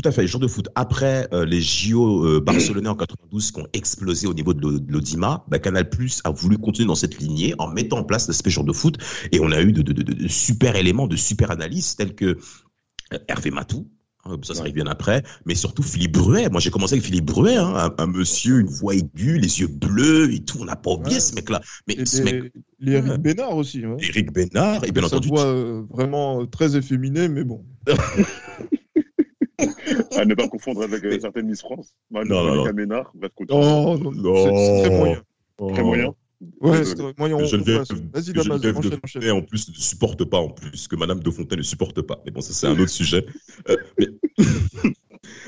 Tout 0.00 0.08
à 0.08 0.12
fait, 0.12 0.22
les 0.22 0.28
jours 0.28 0.38
de 0.38 0.46
foot. 0.46 0.68
Après 0.76 1.26
euh, 1.32 1.44
les 1.44 1.60
JO 1.60 2.24
euh, 2.24 2.40
barcelonais 2.40 2.88
en 2.88 2.94
92 2.94 3.50
qui 3.50 3.60
ont 3.60 3.66
explosé 3.72 4.28
au 4.28 4.34
niveau 4.34 4.54
de 4.54 4.80
l'Audima, 4.86 5.44
bah, 5.48 5.58
Canal 5.58 5.90
Plus 5.90 6.20
a 6.22 6.30
voulu 6.30 6.56
continuer 6.56 6.86
dans 6.86 6.94
cette 6.94 7.18
lignée 7.18 7.52
en 7.58 7.66
mettant 7.66 7.98
en 7.98 8.04
place 8.04 8.28
l'aspect 8.28 8.48
jour 8.50 8.62
de 8.62 8.72
foot. 8.72 8.96
Et 9.32 9.40
on 9.40 9.50
a 9.50 9.60
eu 9.60 9.72
de, 9.72 9.82
de, 9.82 9.92
de, 9.92 10.12
de 10.12 10.28
super 10.28 10.76
éléments, 10.76 11.08
de 11.08 11.16
super 11.16 11.50
analyses 11.50 11.96
tels 11.96 12.14
que 12.14 12.38
euh, 13.12 13.18
Hervé 13.26 13.50
Matou, 13.50 13.88
hein, 14.24 14.36
ça, 14.42 14.54
ça 14.54 14.60
arrive 14.60 14.74
bien 14.74 14.86
après, 14.86 15.24
mais 15.46 15.56
surtout 15.56 15.82
Philippe 15.82 16.12
Bruet. 16.12 16.48
Moi, 16.48 16.60
j'ai 16.60 16.70
commencé 16.70 16.94
avec 16.94 17.04
Philippe 17.04 17.24
Bruet, 17.24 17.56
hein, 17.56 17.74
un, 17.74 17.92
un, 18.00 18.06
monsieur, 18.06 18.60
une 18.60 18.68
voix 18.68 18.94
aiguë, 18.94 19.40
les 19.40 19.58
yeux 19.58 19.66
bleus 19.66 20.32
et 20.32 20.44
tout. 20.44 20.58
On 20.60 20.64
n'a 20.66 20.76
pas 20.76 20.92
oublié 20.92 21.16
ouais. 21.16 21.20
ce 21.20 21.34
mec-là. 21.34 21.60
Mais 21.88 21.94
et 21.94 22.06
ce 22.06 22.22
les, 22.22 22.42
mec. 22.42 22.52
Les 22.78 22.92
Eric 22.92 23.20
Bénard 23.20 23.56
aussi. 23.56 23.84
Ouais. 23.84 23.96
Eric 23.98 24.32
Bénard, 24.32 24.84
et 24.84 24.92
bien 24.92 25.02
Sa 25.02 25.16
entendu. 25.16 25.26
voix 25.26 25.44
euh, 25.46 25.82
vraiment 25.90 26.46
très 26.46 26.76
efféminée, 26.76 27.26
mais 27.26 27.42
bon. 27.42 27.64
à 30.16 30.24
ne 30.24 30.34
pas 30.34 30.48
confondre 30.48 30.82
avec 30.82 31.04
euh, 31.04 31.18
certaines 31.20 31.46
Miss 31.46 31.60
France. 31.60 31.94
non, 32.10 32.24
non, 32.24 32.64
non. 32.64 32.72
Ménard, 32.72 33.10
bref, 33.14 33.32
oh, 33.50 33.98
non, 34.00 34.12
non. 34.12 34.44
c'est 34.44 34.88
très 34.88 34.96
moyen. 34.96 35.22
Oh. 35.58 35.70
Très 35.72 35.82
moyen. 35.82 36.14
Ouais, 36.60 36.84
c'est 36.84 37.18
moyen. 37.18 37.44
Geneviève, 37.44 37.84
Vas-y, 38.12 38.32
de 38.32 39.30
en 39.30 39.42
plus, 39.42 39.68
ne 39.68 39.74
supporte 39.74 40.24
pas, 40.24 40.38
en 40.38 40.50
plus, 40.50 40.86
que 40.86 40.94
Madame 40.94 41.20
de 41.20 41.30
Fontenay 41.30 41.56
ne 41.56 41.62
supporte 41.62 42.00
pas. 42.02 42.20
Mais 42.24 42.30
bon, 42.30 42.40
ça, 42.40 42.52
c'est 42.52 42.66
un 42.68 42.78
autre 42.78 42.90
sujet. 42.90 43.26
Euh, 43.68 43.76
mais... 43.98 44.06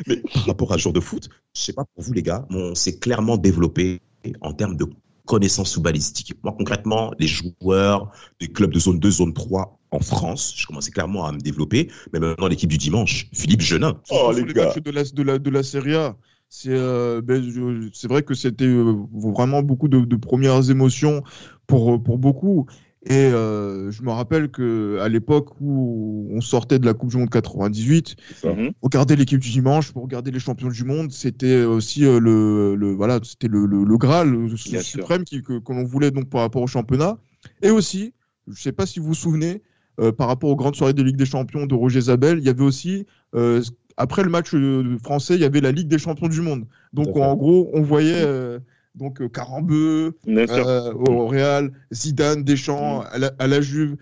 mais... 0.08 0.16
par 0.34 0.46
rapport 0.46 0.72
à 0.72 0.76
jour 0.76 0.92
de 0.92 1.00
foot, 1.00 1.28
je 1.54 1.60
sais 1.60 1.72
pas 1.72 1.84
pour 1.94 2.02
vous, 2.02 2.12
les 2.12 2.22
gars, 2.22 2.46
on 2.50 2.74
s'est 2.74 2.98
clairement 2.98 3.36
développé 3.36 4.00
en 4.40 4.52
termes 4.52 4.76
de 4.76 4.84
connaissances 5.30 5.70
sous 5.70 5.80
balistique. 5.80 6.34
Moi, 6.42 6.52
concrètement, 6.58 7.12
les 7.20 7.28
joueurs 7.28 8.10
des 8.40 8.48
clubs 8.48 8.72
de 8.72 8.80
zone 8.80 8.98
2, 8.98 9.10
zone 9.12 9.32
3 9.32 9.78
en 9.92 10.00
France, 10.00 10.54
je 10.56 10.66
commençais 10.66 10.90
clairement 10.90 11.24
à 11.24 11.30
me 11.30 11.38
développer, 11.38 11.88
mais 12.12 12.18
maintenant 12.18 12.48
l'équipe 12.48 12.68
du 12.68 12.78
dimanche, 12.78 13.28
Philippe 13.32 13.60
Genin. 13.60 14.00
Oh, 14.10 14.32
les, 14.34 14.42
les 14.42 14.52
gars. 14.52 14.66
matchs 14.66 14.82
de 14.82 14.90
la, 14.90 15.04
de 15.04 15.22
la, 15.22 15.38
de 15.38 15.50
la 15.50 15.62
Serie 15.62 15.94
A, 15.94 16.16
c'est 16.48 16.70
euh, 16.72 17.22
ben, 17.22 17.40
vrai 18.08 18.24
que 18.24 18.34
c'était 18.34 18.64
euh, 18.64 18.96
vraiment 19.12 19.62
beaucoup 19.62 19.86
de, 19.86 20.00
de, 20.00 20.16
premières 20.16 20.68
émotions 20.68 21.22
pour, 21.68 22.02
pour 22.02 22.18
beaucoup. 22.18 22.66
Et 23.06 23.14
euh, 23.14 23.90
je 23.90 24.02
me 24.02 24.10
rappelle 24.10 24.50
que 24.50 24.98
à 25.00 25.08
l'époque 25.08 25.58
où 25.60 26.28
on 26.32 26.40
sortait 26.42 26.78
de 26.78 26.84
la 26.84 26.92
Coupe 26.92 27.10
du 27.10 27.16
Monde 27.16 27.30
98, 27.30 28.16
Mhm. 28.44 28.72
regarder 28.82 29.16
l'équipe 29.16 29.40
du 29.40 29.50
dimanche 29.50 29.92
pour 29.92 30.02
regarder 30.02 30.30
les 30.30 30.38
champions 30.38 30.68
du 30.68 30.84
monde, 30.84 31.10
c'était 31.10 31.62
aussi 31.64 32.04
euh, 32.04 32.20
le, 32.20 32.74
le, 32.74 32.92
voilà, 32.92 33.18
c'était 33.22 33.48
le, 33.48 33.64
le, 33.64 33.84
le, 33.84 33.96
Graal, 33.96 34.30
le 34.30 34.54
suprême 34.56 35.24
qui, 35.24 35.42
que, 35.42 35.58
que 35.58 35.72
l'on 35.72 35.84
voulait 35.84 36.10
donc 36.10 36.28
par 36.28 36.42
rapport 36.42 36.62
au 36.62 36.66
championnat. 36.66 37.16
Et 37.62 37.70
aussi, 37.70 38.12
je 38.46 38.52
ne 38.52 38.56
sais 38.56 38.72
pas 38.72 38.84
si 38.84 39.00
vous 39.00 39.06
vous 39.06 39.14
souvenez, 39.14 39.62
euh, 39.98 40.12
par 40.12 40.28
rapport 40.28 40.50
aux 40.50 40.56
grandes 40.56 40.76
soirées 40.76 40.92
de 40.92 41.02
Ligue 41.02 41.16
des 41.16 41.26
Champions 41.26 41.66
de 41.66 41.74
Roger 41.74 42.02
Zabel, 42.02 42.38
il 42.38 42.44
y 42.44 42.50
avait 42.50 42.62
aussi 42.64 43.06
euh, 43.34 43.62
après 43.96 44.22
le 44.22 44.30
match 44.30 44.54
français, 45.02 45.36
il 45.36 45.42
y 45.42 45.60
la 45.60 45.72
Ligue 45.72 45.88
des 45.88 45.98
Champions 45.98 46.28
du 46.28 46.40
monde. 46.40 46.66
Donc 46.92 47.16
en 47.16 47.34
gros, 47.36 47.70
on 47.72 47.82
voyait 47.82 48.22
euh, 48.24 48.58
donc 48.94 49.26
Carambeu 49.32 50.18
euh, 50.28 50.92
au 50.92 51.26
Real, 51.26 51.72
Zidane, 51.92 52.44
Deschamps, 52.44 53.00
mmh. 53.00 53.06
à, 53.10 53.18
la, 53.18 53.32
à 53.38 53.46
la 53.46 53.60
Juve. 53.60 53.96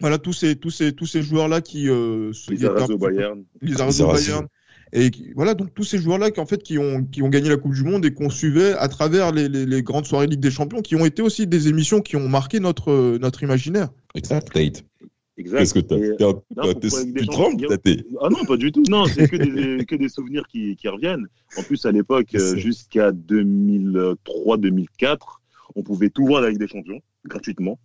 Voilà 0.00 0.18
tous 0.18 0.34
ces 0.34 0.56
tous 0.56 0.70
ces 0.70 0.92
tous 0.92 1.06
ces 1.06 1.22
joueurs 1.22 1.48
là 1.48 1.60
qui 1.62 1.88
euh, 1.88 2.30
les 2.50 2.66
au 2.66 2.98
Bayern, 2.98 3.44
les 3.62 3.80
au 3.80 4.12
Bayern. 4.12 4.46
Et 4.92 5.10
voilà 5.34 5.54
donc 5.54 5.74
tous 5.74 5.84
ces 5.84 5.98
joueurs 5.98 6.18
là 6.18 6.30
qui 6.30 6.38
en 6.38 6.46
fait 6.46 6.62
qui 6.62 6.78
ont 6.78 7.02
qui 7.04 7.22
ont 7.22 7.28
gagné 7.28 7.48
la 7.48 7.56
Coupe 7.56 7.74
du 7.74 7.82
Monde 7.82 8.04
et 8.04 8.12
qu'on 8.12 8.30
suivait 8.30 8.74
à 8.74 8.88
travers 8.88 9.32
les, 9.32 9.48
les, 9.48 9.66
les, 9.66 9.82
grandes 9.82 10.06
soirées 10.06 10.26
Ligue 10.26 10.40
des 10.40 10.50
Champions 10.50 10.82
qui 10.82 10.94
ont 10.94 11.04
été 11.04 11.22
aussi 11.22 11.46
des 11.46 11.68
émissions 11.68 12.00
qui 12.02 12.16
ont 12.16 12.28
marqué 12.28 12.60
notre 12.60 13.18
notre 13.18 13.42
imaginaire. 13.42 13.88
Exact. 14.14 14.48
Exact. 15.38 15.60
Est-ce 15.60 15.74
que 15.74 15.80
tu 15.80 16.16
trembles 17.26 17.66
Ah 18.20 18.28
non, 18.30 18.44
pas 18.46 18.56
du 18.56 18.72
tout. 18.72 18.82
Non, 18.88 19.04
c'est 19.06 19.28
que 19.28 19.36
des, 19.36 19.84
que 19.86 19.94
des 19.94 20.08
souvenirs 20.08 20.46
qui, 20.48 20.76
qui, 20.76 20.88
reviennent. 20.88 21.28
En 21.58 21.62
plus, 21.62 21.84
à 21.84 21.92
l'époque, 21.92 22.34
euh, 22.34 22.56
jusqu'à 22.56 23.12
2003-2004, 23.12 25.18
on 25.74 25.82
pouvait 25.82 26.10
tout 26.10 26.26
voir 26.26 26.42
avec 26.42 26.58
des 26.58 26.68
champions, 26.68 27.00
gratuitement. 27.26 27.78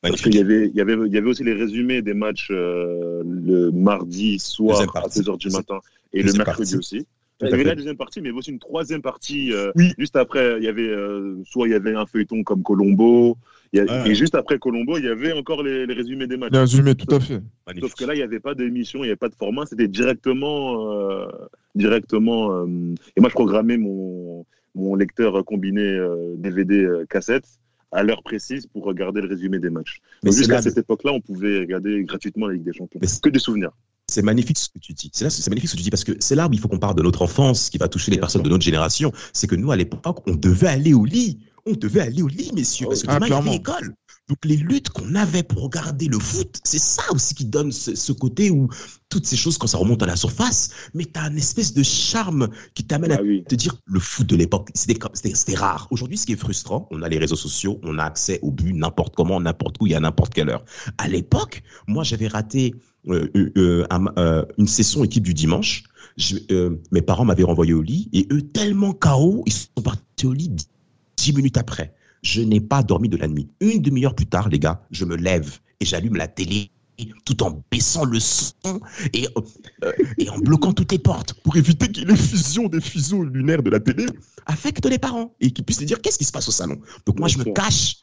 Parce 0.00 0.22
qu'il 0.22 0.34
y 0.34 0.40
avait, 0.40 0.68
il 0.68 0.74
y, 0.74 0.80
avait, 0.80 0.94
il 0.94 1.12
y 1.12 1.18
avait 1.18 1.28
aussi 1.28 1.44
les 1.44 1.52
résumés 1.52 2.02
des 2.02 2.14
matchs 2.14 2.48
euh, 2.50 3.22
le 3.24 3.70
mardi 3.70 4.38
soir 4.38 4.80
à 4.96 5.08
16h 5.08 5.38
du 5.38 5.50
matin 5.50 5.80
et 6.12 6.22
le 6.22 6.32
mercredi 6.32 6.72
partie. 6.72 6.76
aussi. 6.76 7.06
Il 7.42 7.50
y 7.50 7.52
avait 7.52 7.64
la 7.64 7.74
deuxième 7.74 7.96
partie, 7.96 8.20
mais 8.20 8.28
il 8.28 8.30
y 8.30 8.32
avait 8.32 8.38
aussi 8.38 8.50
une 8.50 8.58
troisième 8.58 9.02
partie. 9.02 9.52
Euh, 9.52 9.70
oui. 9.76 9.92
Juste 9.98 10.16
après, 10.16 10.56
il 10.58 10.64
y 10.64 10.68
avait 10.68 10.88
euh, 10.88 11.42
soit 11.44 11.68
il 11.68 11.72
y 11.72 11.74
avait 11.74 11.94
un 11.94 12.06
feuilleton 12.06 12.42
comme 12.42 12.62
Colombo, 12.62 13.36
a, 13.74 14.06
et 14.06 14.14
juste 14.14 14.34
après 14.34 14.58
Colombo, 14.58 14.98
il 14.98 15.04
y 15.04 15.08
avait 15.08 15.32
encore 15.32 15.62
les, 15.62 15.86
les 15.86 15.94
résumés 15.94 16.26
des 16.26 16.36
matchs. 16.36 16.52
Les 16.52 16.58
résumés, 16.58 16.94
tout 16.94 17.14
à 17.14 17.20
fait. 17.20 17.40
Sauf 17.80 17.94
que 17.94 18.04
là, 18.04 18.14
il 18.14 18.18
n'y 18.18 18.22
avait 18.22 18.40
pas 18.40 18.54
d'émission, 18.54 19.00
il 19.00 19.02
n'y 19.02 19.08
avait 19.08 19.16
pas 19.16 19.28
de 19.28 19.34
format, 19.34 19.66
c'était 19.66 19.88
directement, 19.88 20.92
euh, 20.92 21.26
directement. 21.74 22.52
euh, 22.52 22.94
et 23.16 23.20
moi, 23.20 23.28
je 23.28 23.34
programmais 23.34 23.76
mon, 23.76 24.46
mon 24.74 24.94
lecteur 24.94 25.44
combiné 25.44 25.98
DVD 26.36 26.88
cassette 27.08 27.46
à 27.92 28.02
l'heure 28.02 28.22
précise 28.22 28.66
pour 28.66 28.84
regarder 28.84 29.20
le 29.20 29.28
résumé 29.28 29.58
des 29.58 29.70
matchs. 29.70 30.00
Jusqu'à 30.24 30.62
cette 30.62 30.78
époque-là, 30.78 31.12
on 31.12 31.20
pouvait 31.20 31.60
regarder 31.60 32.04
gratuitement 32.04 32.46
la 32.46 32.54
Ligue 32.54 32.64
des 32.64 32.72
Champions. 32.72 33.00
Mais 33.00 33.08
que 33.22 33.28
des 33.28 33.38
souvenirs. 33.38 33.70
c'est 34.08 34.22
magnifique 34.22 34.58
ce 34.58 34.68
que 34.68 34.78
tu 34.78 34.92
dis. 34.92 35.10
C'est 35.12 35.24
là, 35.24 35.30
c'est 35.30 35.48
magnifique 35.48 35.70
ce 35.70 35.74
que 35.74 35.78
tu 35.78 35.84
dis 35.84 35.90
parce 35.90 36.04
que 36.04 36.12
c'est 36.20 36.34
là 36.34 36.46
où 36.48 36.52
il 36.52 36.58
faut 36.58 36.68
qu'on 36.68 36.78
parle 36.78 36.96
de 36.96 37.02
notre 37.02 37.22
enfance, 37.22 37.70
qui 37.70 37.78
va 37.78 37.88
toucher 37.88 38.10
les 38.10 38.18
personnes 38.18 38.42
de 38.42 38.48
notre 38.48 38.64
génération. 38.64 39.12
C'est 39.32 39.46
que 39.46 39.56
nous, 39.56 39.70
à 39.72 39.76
l'époque, 39.76 40.18
on 40.26 40.34
devait 40.34 40.68
aller 40.68 40.94
au 40.94 41.04
lit. 41.04 41.38
On 41.66 41.72
devait 41.72 42.00
aller 42.00 42.22
au 42.22 42.28
lit, 42.28 42.52
messieurs, 42.54 42.86
parce 42.88 43.02
que 43.02 43.08
ah, 43.10 43.16
demain, 43.16 43.26
il 43.26 43.30
y 43.30 43.34
avait 43.34 43.50
l'école. 43.50 43.94
Donc 44.28 44.38
les 44.44 44.56
luttes 44.56 44.88
qu'on 44.88 45.14
avait 45.14 45.44
pour 45.44 45.62
regarder 45.62 46.08
le 46.08 46.18
foot, 46.18 46.58
c'est 46.64 46.80
ça 46.80 47.02
aussi 47.12 47.34
qui 47.34 47.44
donne 47.44 47.70
ce, 47.70 48.12
côté 48.12 48.50
où 48.50 48.68
toutes 49.08 49.24
ces 49.24 49.36
choses, 49.36 49.56
quand 49.56 49.68
ça 49.68 49.78
remonte 49.78 50.02
à 50.02 50.06
la 50.06 50.16
surface, 50.16 50.70
mais 50.94 51.04
tu 51.04 51.20
as 51.20 51.28
une 51.28 51.38
espèce 51.38 51.74
de 51.74 51.84
charme 51.84 52.48
qui 52.74 52.84
t'amène 52.84 53.12
à 53.12 53.18
ah 53.20 53.48
te 53.48 53.54
dire 53.54 53.76
le 53.86 54.00
foot 54.00 54.26
de 54.26 54.34
l'époque, 54.34 54.70
c'était 54.74 55.54
rare. 55.54 55.86
Aujourd'hui, 55.92 56.18
ce 56.18 56.26
qui 56.26 56.32
est 56.32 56.36
frustrant, 56.36 56.88
on 56.90 57.02
a 57.02 57.08
les 57.08 57.18
réseaux 57.18 57.36
sociaux, 57.36 57.78
on 57.84 57.98
a 57.98 58.04
accès 58.04 58.40
au 58.42 58.50
but 58.50 58.72
n'importe 58.72 59.14
comment, 59.14 59.40
n'importe 59.40 59.76
où, 59.80 59.86
il 59.86 59.92
y 59.92 59.94
a 59.94 60.00
n'importe 60.00 60.34
quelle 60.34 60.50
heure. 60.50 60.64
À 60.98 61.06
l'époque, 61.06 61.62
moi, 61.86 62.02
j'avais 62.02 62.26
raté 62.26 62.74
euh, 63.08 63.30
euh, 63.56 63.86
euh, 64.18 64.44
une 64.58 64.66
session 64.66 65.04
équipe 65.04 65.22
du 65.22 65.34
dimanche. 65.34 65.84
mes 66.90 67.02
parents 67.02 67.24
m'avaient 67.24 67.44
renvoyé 67.44 67.74
au 67.74 67.82
lit 67.82 68.08
et 68.12 68.26
eux, 68.32 68.42
tellement 68.42 68.92
chaos, 68.92 69.44
ils 69.46 69.52
sont 69.52 69.82
partis 69.84 70.26
au 70.26 70.32
lit 70.32 70.50
dix 71.26 71.32
minutes 71.32 71.56
après 71.56 71.92
je 72.22 72.40
n'ai 72.42 72.60
pas 72.60 72.82
dormi 72.82 73.08
de 73.08 73.16
la 73.16 73.28
nuit. 73.28 73.48
Une 73.60 73.80
demi-heure 73.80 74.14
plus 74.14 74.26
tard, 74.26 74.48
les 74.48 74.58
gars, 74.58 74.82
je 74.90 75.04
me 75.04 75.16
lève 75.16 75.58
et 75.80 75.84
j'allume 75.84 76.16
la 76.16 76.28
télé 76.28 76.70
tout 77.26 77.42
en 77.42 77.62
baissant 77.70 78.04
le 78.04 78.18
son 78.18 78.80
et, 79.12 79.28
euh, 79.84 79.92
et 80.16 80.30
en 80.30 80.38
bloquant 80.38 80.72
toutes 80.72 80.92
les 80.92 80.98
portes 80.98 81.34
pour 81.44 81.56
éviter 81.56 81.92
que 81.92 82.00
les 82.00 82.16
fusions 82.16 82.68
des 82.68 82.80
fuseaux 82.80 83.22
lunaires 83.22 83.62
de 83.62 83.70
la 83.70 83.80
télé 83.80 84.06
affectent 84.46 84.86
les 84.86 84.98
parents 84.98 85.34
et 85.40 85.50
qu'ils 85.50 85.64
puissent 85.64 85.84
dire 85.84 86.00
qu'est-ce 86.00 86.16
qui 86.16 86.24
se 86.24 86.32
passe 86.32 86.48
au 86.48 86.52
salon? 86.52 86.80
Donc 87.04 87.18
moi, 87.18 87.28
je 87.28 87.38
me 87.38 87.44
cache. 87.44 87.96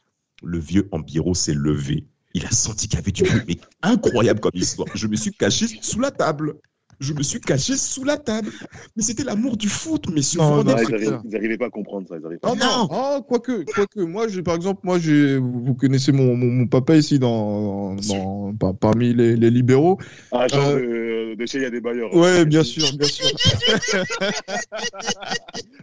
Le 0.43 0.59
vieux 0.59 0.87
Ambiro 0.91 1.33
s'est 1.33 1.55
levé. 1.55 2.05
Il 2.35 2.45
a 2.45 2.51
senti 2.51 2.87
qu'il 2.87 2.99
y 2.99 3.01
avait 3.01 3.11
du 3.11 3.23
bruit, 3.23 3.41
mais 3.47 3.57
incroyable 3.81 4.39
comme 4.41 4.51
histoire. 4.53 4.89
Je 4.93 5.07
me 5.07 5.15
suis 5.15 5.31
caché 5.31 5.67
sous 5.81 5.99
la 5.99 6.11
table 6.11 6.55
je 6.99 7.13
me 7.13 7.23
suis 7.23 7.39
caché 7.39 7.75
sous 7.75 8.03
la 8.03 8.17
table. 8.17 8.49
Mais 8.95 9.03
c'était 9.03 9.23
l'amour 9.23 9.57
du 9.57 9.69
foot, 9.69 10.09
messieurs. 10.09 10.39
Non, 10.39 10.63
non, 10.63 10.75
ils 10.77 11.29
n'arrivaient 11.29 11.57
pas 11.57 11.67
à 11.67 11.69
comprendre 11.69 12.07
ça. 12.07 12.15
Ils 12.15 12.39
pas. 12.39 12.55
non, 12.55 12.87
oh, 12.89 13.21
quoique, 13.27 13.63
quoique, 13.63 14.01
moi, 14.01 14.27
par 14.43 14.55
exemple, 14.55 14.81
moi, 14.83 14.97
vous 14.97 15.75
connaissez 15.75 16.11
mon, 16.11 16.35
mon, 16.35 16.67
papa 16.67 16.95
ici 16.95 17.19
dans, 17.19 17.95
dans, 17.95 18.73
parmi 18.73 19.13
les, 19.13 19.35
les, 19.35 19.49
libéraux. 19.49 19.97
Ah, 20.31 20.47
genre 20.47 20.69
euh, 20.69 21.35
de, 21.35 21.45
chez 21.45 21.59
il 21.59 21.63
y 21.63 21.65
a 21.65 21.69
des 21.69 21.81
bailleurs. 21.81 22.13
Ouais, 22.15 22.45
bien 22.45 22.63
sûr, 22.63 22.85
bien 22.97 23.07
sûr. 23.07 23.25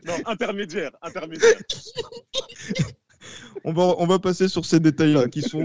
non, 0.06 0.14
intermédiaire, 0.26 0.90
intermédiaire. 1.02 1.54
on 3.64 3.72
va, 3.72 3.94
on 3.98 4.06
va 4.06 4.18
passer 4.18 4.48
sur 4.48 4.64
ces 4.64 4.80
détails-là 4.80 5.28
qui 5.28 5.42
sont 5.42 5.64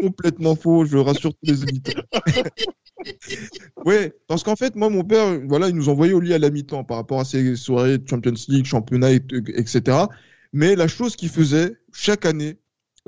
complètement 0.00 0.56
faux, 0.56 0.84
je 0.84 0.96
rassure 0.96 1.32
tous 1.32 1.50
les 1.50 1.62
éditeurs. 1.62 2.04
oui, 3.84 4.10
parce 4.26 4.42
qu'en 4.42 4.56
fait, 4.56 4.74
moi, 4.76 4.90
mon 4.90 5.04
père, 5.04 5.40
voilà, 5.46 5.68
il 5.68 5.74
nous 5.74 5.88
envoyait 5.88 6.12
au 6.12 6.20
lit 6.20 6.34
à 6.34 6.38
la 6.38 6.50
mi-temps 6.50 6.84
par 6.84 6.98
rapport 6.98 7.20
à 7.20 7.24
ces 7.24 7.56
soirées 7.56 7.98
de 7.98 8.08
Champions 8.08 8.34
League, 8.48 8.64
championnat, 8.64 9.12
etc. 9.12 9.98
Mais 10.52 10.76
la 10.76 10.88
chose 10.88 11.16
qu'il 11.16 11.28
faisait 11.28 11.76
chaque 11.92 12.24
année, 12.24 12.58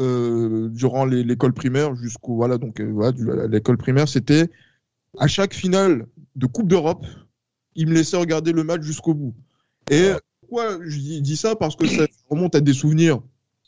euh, 0.00 0.68
durant 0.68 1.04
l'école 1.04 1.52
primaire, 1.52 1.96
jusqu'au, 1.96 2.36
voilà, 2.36 2.58
donc, 2.58 2.80
euh, 2.80 2.90
voilà, 2.92 3.46
l'école 3.48 3.78
primaire, 3.78 4.08
c'était 4.08 4.48
à 5.18 5.26
chaque 5.26 5.54
finale 5.54 6.06
de 6.36 6.46
Coupe 6.46 6.68
d'Europe, 6.68 7.04
il 7.74 7.88
me 7.88 7.94
laissait 7.94 8.16
regarder 8.16 8.52
le 8.52 8.64
match 8.64 8.82
jusqu'au 8.82 9.14
bout. 9.14 9.34
Et 9.90 10.10
pourquoi 10.40 10.78
je 10.84 11.20
dis 11.20 11.36
ça? 11.36 11.56
Parce 11.56 11.76
que 11.76 11.86
ça 11.86 12.06
remonte 12.28 12.54
à 12.54 12.60
des 12.60 12.72
souvenirs 12.72 13.20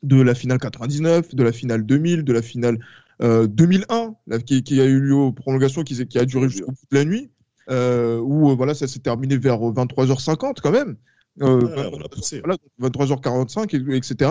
de 0.03 0.21
la 0.21 0.35
finale 0.35 0.59
99, 0.59 1.35
de 1.35 1.43
la 1.43 1.53
finale 1.53 1.85
2000, 1.85 2.25
de 2.25 2.33
la 2.33 2.43
finale 2.43 2.79
2001, 3.21 4.15
euh, 4.33 4.39
qui, 4.39 4.81
a 4.81 4.85
eu 4.85 5.00
lieu 5.00 5.15
aux 5.15 5.33
prolongations, 5.33 5.83
qui, 5.83 6.07
qui 6.07 6.19
a 6.19 6.25
duré 6.25 6.49
jusqu'au 6.49 6.73
bout 6.73 6.87
de 6.91 6.97
la 6.97 7.05
nuit, 7.05 7.31
euh, 7.71 8.19
où 8.19 8.50
euh, 8.50 8.55
voilà, 8.55 8.75
ça 8.75 8.89
s'est 8.89 9.00
terminé 9.00 9.37
vers 9.37 9.59
23h50 9.59 10.57
quand 10.62 10.71
même. 10.71 10.97
23h45, 11.39 13.95
etc. 13.95 14.31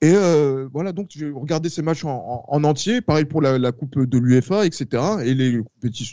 Et 0.00 0.12
voilà, 0.72 0.92
donc 0.92 1.08
j'ai 1.10 1.30
regardé 1.30 1.68
ces 1.68 1.82
matchs 1.82 2.04
en, 2.04 2.64
entier. 2.64 3.00
Pareil 3.00 3.24
pour 3.24 3.40
la, 3.40 3.72
Coupe 3.72 3.98
de 3.98 4.18
l'UEFA, 4.18 4.66
etc. 4.66 5.02
Et 5.24 5.34
les, 5.34 5.60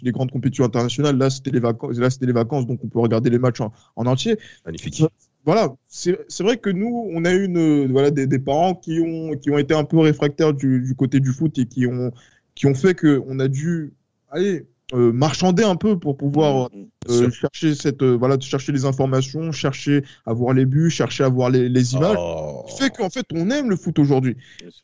les 0.02 0.12
grandes 0.12 0.32
compétitions 0.32 0.66
internationales, 0.66 1.18
là, 1.18 1.30
c'était 1.30 1.52
les 1.52 1.60
vacances, 1.60 1.98
là, 1.98 2.08
les 2.22 2.32
vacances, 2.32 2.66
donc 2.68 2.80
on 2.84 2.88
peut 2.88 3.00
regarder 3.00 3.30
les 3.30 3.40
matchs 3.40 3.62
en, 3.62 3.72
en 3.96 4.06
entier. 4.06 4.38
Magnifique 4.66 5.04
voilà, 5.46 5.74
c'est 5.88 6.16
vrai 6.42 6.58
que 6.58 6.70
nous, 6.70 7.10
on 7.14 7.26
a 7.26 7.34
eu 7.34 7.48
voilà, 7.88 8.12
des, 8.12 8.40
parents 8.40 8.76
qui 8.76 9.00
ont, 9.00 9.36
qui 9.38 9.50
ont 9.50 9.58
été 9.58 9.74
un 9.74 9.84
peu 9.84 9.98
réfractaires 9.98 10.54
du, 10.54 10.94
côté 10.98 11.20
du 11.20 11.32
foot 11.32 11.58
et 11.58 11.66
qui 11.66 11.88
ont, 11.88 12.12
qui 12.54 12.68
ont 12.68 12.76
fait 12.76 12.94
qu'on 12.94 13.40
a 13.40 13.48
dû 13.48 13.94
aller 14.30 14.68
euh, 14.94 15.12
marchander 15.14 15.64
un 15.64 15.78
peu 15.78 15.98
pour 15.98 16.18
pouvoir 16.18 16.70
mmh, 16.72 16.78
mmh, 16.78 17.12
euh, 17.12 17.30
chercher, 17.32 17.76
cette, 17.76 18.04
euh, 18.04 18.16
voilà, 18.18 18.38
chercher 18.40 18.72
les 18.72 18.86
informations, 18.86 19.52
chercher 19.52 20.04
à 20.26 20.34
voir 20.34 20.54
les 20.54 20.66
buts, 20.66 20.90
chercher 20.90 21.24
à 21.24 21.30
voir 21.30 21.50
les, 21.50 21.94
images. 21.94 22.18
Oh. 22.20 22.66
Fait 22.78 22.90
qu'en 22.90 23.10
fait, 23.10 23.26
on 23.34 23.50
aime 23.50 23.70
le 23.70 23.78
foot 23.78 23.98
aujourd'hui. 24.00 24.36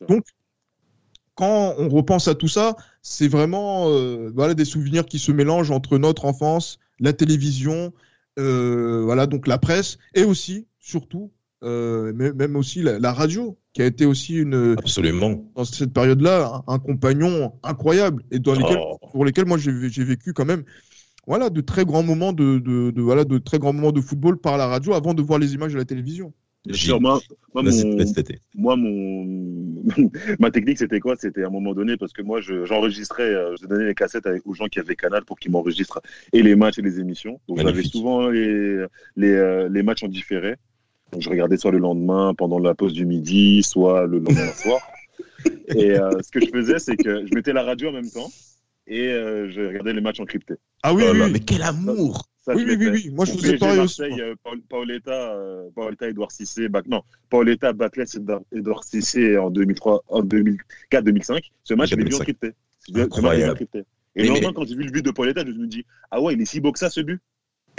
Donc, 0.08 0.24
quand 1.34 1.74
on 1.78 1.88
repense 1.88 2.26
à 2.26 2.34
tout 2.34 2.48
ça, 2.48 2.74
c'est 3.02 3.28
vraiment 3.28 3.86
voilà, 4.34 4.54
des 4.54 4.64
souvenirs 4.64 5.06
qui 5.06 5.20
se 5.20 5.30
mélangent 5.30 5.70
entre 5.70 5.98
notre 5.98 6.24
enfance, 6.24 6.80
la 6.98 7.12
télévision, 7.12 7.92
euh, 8.38 9.02
voilà, 9.04 9.26
donc 9.26 9.46
la 9.46 9.58
presse 9.58 9.98
et 10.14 10.24
aussi, 10.24 10.66
surtout, 10.78 11.32
euh, 11.64 12.12
même 12.12 12.56
aussi 12.56 12.82
la, 12.82 13.12
radio, 13.12 13.58
qui 13.72 13.82
a 13.82 13.86
été 13.86 14.06
aussi 14.06 14.36
une 14.36 14.76
absolument 14.78 15.44
dans 15.56 15.64
cette 15.64 15.92
période-là 15.92 16.62
un, 16.68 16.78
compagnon 16.78 17.52
incroyable 17.64 18.22
et 18.30 18.38
dans 18.38 18.54
lesquels, 18.54 18.78
oh. 18.80 18.98
pour 19.10 19.24
lesquels 19.24 19.46
moi 19.46 19.58
j'ai 19.58 20.04
vécu 20.04 20.32
quand 20.32 20.44
même 20.44 20.62
voilà 21.26 21.50
de 21.50 21.60
très 21.60 21.84
grands 21.84 22.04
moments 22.04 22.32
de, 22.32 22.58
de, 22.58 22.92
de, 22.92 23.02
voilà 23.02 23.24
de 23.24 23.38
très 23.38 23.58
grands 23.58 23.72
moments 23.72 23.90
de 23.90 24.00
football 24.00 24.38
par 24.38 24.56
la 24.56 24.68
radio 24.68 24.94
avant 24.94 25.14
de 25.14 25.22
voir 25.22 25.40
les 25.40 25.54
images 25.54 25.72
de 25.72 25.78
la 25.78 25.84
télévision. 25.84 26.32
Moi, 27.00 27.20
moi, 28.54 28.76
mon, 28.76 29.24
ma 30.38 30.50
technique, 30.50 30.78
c'était 30.78 31.00
quoi? 31.00 31.16
C'était 31.16 31.44
à 31.44 31.46
un 31.46 31.50
moment 31.50 31.74
donné, 31.74 31.96
parce 31.96 32.12
que 32.12 32.22
moi, 32.22 32.40
j'enregistrais, 32.40 33.22
euh, 33.22 33.56
je, 33.60 33.66
donnais 33.66 33.86
les 33.86 33.94
cassettes 33.94 34.28
aux 34.44 34.54
gens 34.54 34.66
qui 34.66 34.78
avaient 34.78 34.96
Canal 34.96 35.24
pour 35.24 35.38
qu'ils 35.38 35.50
m'enregistrent 35.50 36.00
et 36.32 36.42
les 36.42 36.56
matchs 36.56 36.78
et 36.78 36.82
les 36.82 37.00
émissions. 37.00 37.40
Donc, 37.48 37.60
j'avais 37.60 37.82
souvent 37.82 38.28
les, 38.28 38.84
les, 39.16 39.32
euh, 39.32 39.68
les, 39.68 39.82
matchs 39.82 40.02
en 40.02 40.08
différé. 40.08 40.56
Donc, 41.12 41.22
je 41.22 41.30
regardais 41.30 41.56
soit 41.56 41.72
le 41.72 41.78
lendemain, 41.78 42.34
pendant 42.34 42.58
la 42.58 42.74
pause 42.74 42.92
du 42.92 43.06
midi, 43.06 43.62
soit 43.62 44.06
le 44.06 44.18
lendemain 44.18 44.52
soir. 44.52 44.80
Et 45.68 45.98
euh, 45.98 46.10
ce 46.22 46.30
que 46.30 46.40
je 46.40 46.50
faisais, 46.50 46.78
c'est 46.78 46.96
que 46.96 47.26
je 47.26 47.34
mettais 47.34 47.52
la 47.52 47.62
radio 47.62 47.88
en 47.88 47.92
même 47.92 48.10
temps 48.10 48.30
et 48.88 49.08
je 49.08 49.66
regardais 49.66 49.92
les 49.92 50.00
matchs 50.00 50.20
encryptés. 50.20 50.54
Ah 50.82 50.94
oui, 50.94 51.04
oui, 51.12 51.30
mais 51.30 51.40
quel 51.40 51.62
amour 51.62 52.28
oui, 52.54 52.64
oui, 52.66 52.76
oui, 52.78 52.88
oui, 52.88 53.10
Moi, 53.12 53.24
je 53.24 53.32
faisais 53.32 53.58
pareil 53.58 53.80
aussi. 53.80 54.02
Euh, 54.02 54.34
Paoletta, 54.68 55.34
euh, 55.34 55.68
Paoletta, 55.74 56.08
Edouard 56.08 56.32
Cissé, 56.32 56.68
non, 56.86 57.02
Paoletta, 57.30 57.72
Batles, 57.72 58.06
Edouard 58.52 58.84
Cissé 58.84 59.36
en 59.36 59.50
2003, 59.50 60.04
en 60.08 60.22
2004-2005. 60.22 61.42
Ce 61.64 61.74
match, 61.74 61.90
j'avais 61.90 62.04
vu 62.04 62.14
encrypté. 62.14 62.52
Incroyable. 62.94 63.66
Et 64.16 64.22
le 64.22 64.28
lendemain, 64.28 64.52
quand 64.54 64.66
j'ai 64.66 64.74
vu 64.74 64.84
le 64.84 64.90
but 64.90 65.04
de 65.04 65.10
Paoletta, 65.10 65.44
je 65.44 65.52
me 65.52 65.66
dis, 65.66 65.84
ah 66.10 66.20
ouais, 66.20 66.34
il 66.34 66.40
est 66.40 66.46
si 66.46 66.60
beau 66.60 66.72
que 66.72 66.78
ça, 66.78 66.90
ce 66.90 67.00
but. 67.00 67.20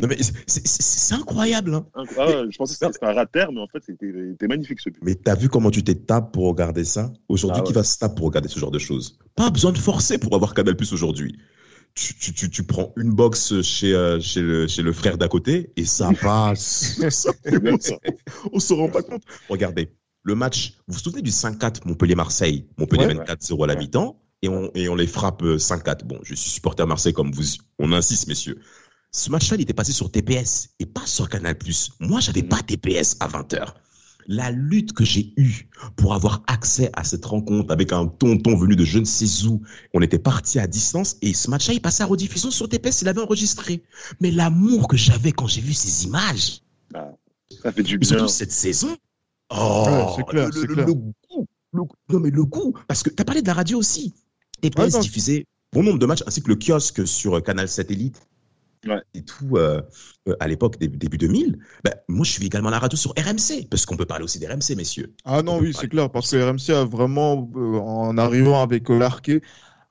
Non, 0.02 0.08
mais 0.08 0.18
c'est 0.48 1.14
incroyable. 1.14 1.74
Hein. 1.74 1.86
Ah, 1.96 2.44
je 2.50 2.58
pensais 2.58 2.74
que 2.74 2.92
c'était 2.94 3.06
un 3.06 3.14
rat 3.14 3.26
terre, 3.26 3.52
mais 3.52 3.62
en 3.62 3.68
fait, 3.68 3.84
c'était 3.86 4.48
magnifique 4.48 4.80
ce 4.80 4.90
but. 4.90 5.00
Mais 5.04 5.16
t'as 5.16 5.36
vu 5.36 5.50
comment 5.50 5.72
tu 5.72 5.84
t'es 5.84 5.96
tapé 5.96 6.30
pour 6.34 6.48
regarder 6.48 6.84
ça? 6.86 7.12
Aujourd'hui, 7.28 7.62
ah 7.64 7.68
qui 7.68 7.74
va 7.74 7.84
se 7.84 7.98
taper 7.98 8.16
pour 8.16 8.28
regarder 8.28 8.48
ce 8.48 8.60
genre 8.60 8.72
de 8.72 8.80
choses? 8.80 9.18
Pas 9.36 9.50
besoin 9.50 9.72
de 9.72 9.78
forcer 9.78 10.18
pour 10.18 10.36
avoir 10.36 10.54
Canal 10.54 10.76
Plus 10.76 10.94
aujourd'hui 10.94 11.38
tu, 11.96 12.34
tu, 12.34 12.50
tu, 12.50 12.64
prends 12.64 12.94
une 12.98 13.12
box 13.12 13.62
chez, 13.62 13.94
euh, 13.94 14.20
chez, 14.20 14.42
le, 14.42 14.68
chez 14.68 14.82
le 14.82 14.94
frère 14.94 15.18
d'à 15.18 15.28
côté 15.28 15.72
et 15.76 15.86
ça 15.86 16.12
passe. 16.22 17.02
On 18.54 18.60
se 18.60 18.74
rend 18.74 18.90
pas 18.90 19.02
compte. 19.02 19.24
Regardez, 19.50 19.92
le 20.24 20.36
match, 20.36 20.76
vous 20.88 20.94
vous 20.94 21.00
souvenez 21.00 21.22
du 21.22 21.32
5-4 21.32 21.88
Montpellier-Marseille? 21.88 22.68
Montpellier, 22.78 23.14
Montpellier 23.14 23.36
24-0 23.36 23.64
à 23.64 23.68
la 23.68 23.76
mi-temps 23.76 24.22
et 24.42 24.50
on, 24.50 24.72
et 24.76 24.90
on 24.90 24.96
les 24.96 25.08
frappe 25.08 25.44
5-4. 25.44 25.90
Euh, 25.90 26.06
bon, 26.06 26.20
je 26.24 26.36
suis 26.36 26.50
supporter 26.50 26.84
à 26.84 26.86
Marseille 26.86 27.14
comme 27.14 27.32
vous, 27.32 27.44
on 27.80 27.92
insiste, 27.92 28.28
messieurs. 28.28 28.60
Ce 29.12 29.32
match-là, 29.32 29.58
il 29.58 29.62
était 29.62 29.74
passé 29.74 29.92
sur 29.92 30.12
TPS 30.12 30.70
et 30.80 30.86
pas 30.86 31.06
sur 31.06 31.30
Canal+. 31.30 31.58
Moi, 32.00 32.20
j'avais 32.20 32.44
pas 32.44 32.62
TPS 32.62 33.18
à 33.20 33.28
20h 33.28 33.74
la 34.30 34.52
lutte 34.52 34.94
que 34.94 35.04
j'ai 35.04 35.34
eue 35.38 35.68
pour 35.96 36.14
avoir 36.14 36.44
accès 36.46 36.92
à 36.94 37.04
cette 37.04 37.26
rencontre 37.26 37.74
avec 37.74 37.92
un 37.92 38.06
tonton 38.06 38.56
venu 38.56 38.76
de 38.76 38.86
je 38.86 39.00
ne 39.00 39.06
sais 39.06 39.48
où. 39.48 39.62
On 39.96 40.02
était 40.02 40.20
parti 40.20 40.60
à 40.60 40.68
distance 40.68 41.18
et 41.24 41.34
ce 41.34 41.50
match-là, 41.50 41.74
il 41.74 41.82
passait 41.82 42.04
à 42.04 42.06
rediffusion 42.06 42.52
sur 42.52 42.70
TPS, 42.70 43.02
il 43.02 43.08
avait 43.08 43.22
enregistré. 43.22 43.84
Mais 44.22 44.30
l'amour 44.30 44.88
que 44.88 44.96
j'avais 44.96 45.32
quand 45.32 45.48
j'ai 45.48 45.62
vu 45.62 45.74
ces 45.74 46.06
images. 46.06 46.62
Ah, 46.94 47.12
ça 47.64 47.72
fait 47.72 47.82
du 47.82 47.98
bien. 47.98 48.28
cette 48.28 48.52
saison. 48.52 48.96
Oh, 49.50 50.14
c'est 50.16 50.26
clair, 50.28 50.50
c'est 50.54 50.68
clair. 50.68 50.86
Le 50.86 50.94
goût, 50.94 51.14
non, 51.74 52.20
mais 52.20 52.30
le 52.30 52.46
goût. 52.46 52.76
Parce 52.88 53.02
que 53.02 53.10
tu 53.10 53.20
as 53.20 53.26
parlé 53.26 53.42
de 53.42 53.48
la 53.48 53.56
radio 53.56 53.80
aussi. 53.80 54.14
TPS 54.62 55.00
diffusait 55.00 55.48
bon 55.74 55.82
nombre 55.82 55.98
de 55.98 56.06
matchs, 56.06 56.24
ainsi 56.28 56.44
que 56.44 56.50
le 56.50 56.56
kiosque 56.56 57.08
sur 57.08 57.42
Canal 57.42 57.68
Satellite 57.68 58.22
et 59.14 59.22
tout 59.24 59.58
euh, 59.58 59.82
euh, 60.28 60.36
à 60.40 60.48
l'époque 60.48 60.80
début, 60.80 60.98
début 60.98 61.18
2000, 61.18 61.60
ben, 61.84 61.94
moi 62.08 62.26
je 62.26 62.32
suis 62.32 62.46
également 62.46 62.70
à 62.70 62.72
la 62.72 62.80
radio 62.80 62.98
sur 62.98 63.12
RMC, 63.12 63.68
parce 63.70 63.86
qu'on 63.86 63.98
peut 63.98 64.06
parler 64.06 64.24
aussi 64.24 64.40
d'RMC, 64.40 64.76
messieurs. 64.76 65.14
Ah 65.26 65.42
non, 65.42 65.60
oui, 65.60 65.74
c'est 65.78 65.90
clair, 65.90 66.10
parce 66.10 66.32
que 66.32 66.38
RMC 66.38 66.76
a 66.76 66.86
vraiment, 66.86 67.50
euh, 67.56 67.78
en 67.80 68.18
arrivant 68.18 68.62
avec 68.62 68.90
l'arqué, 68.90 69.42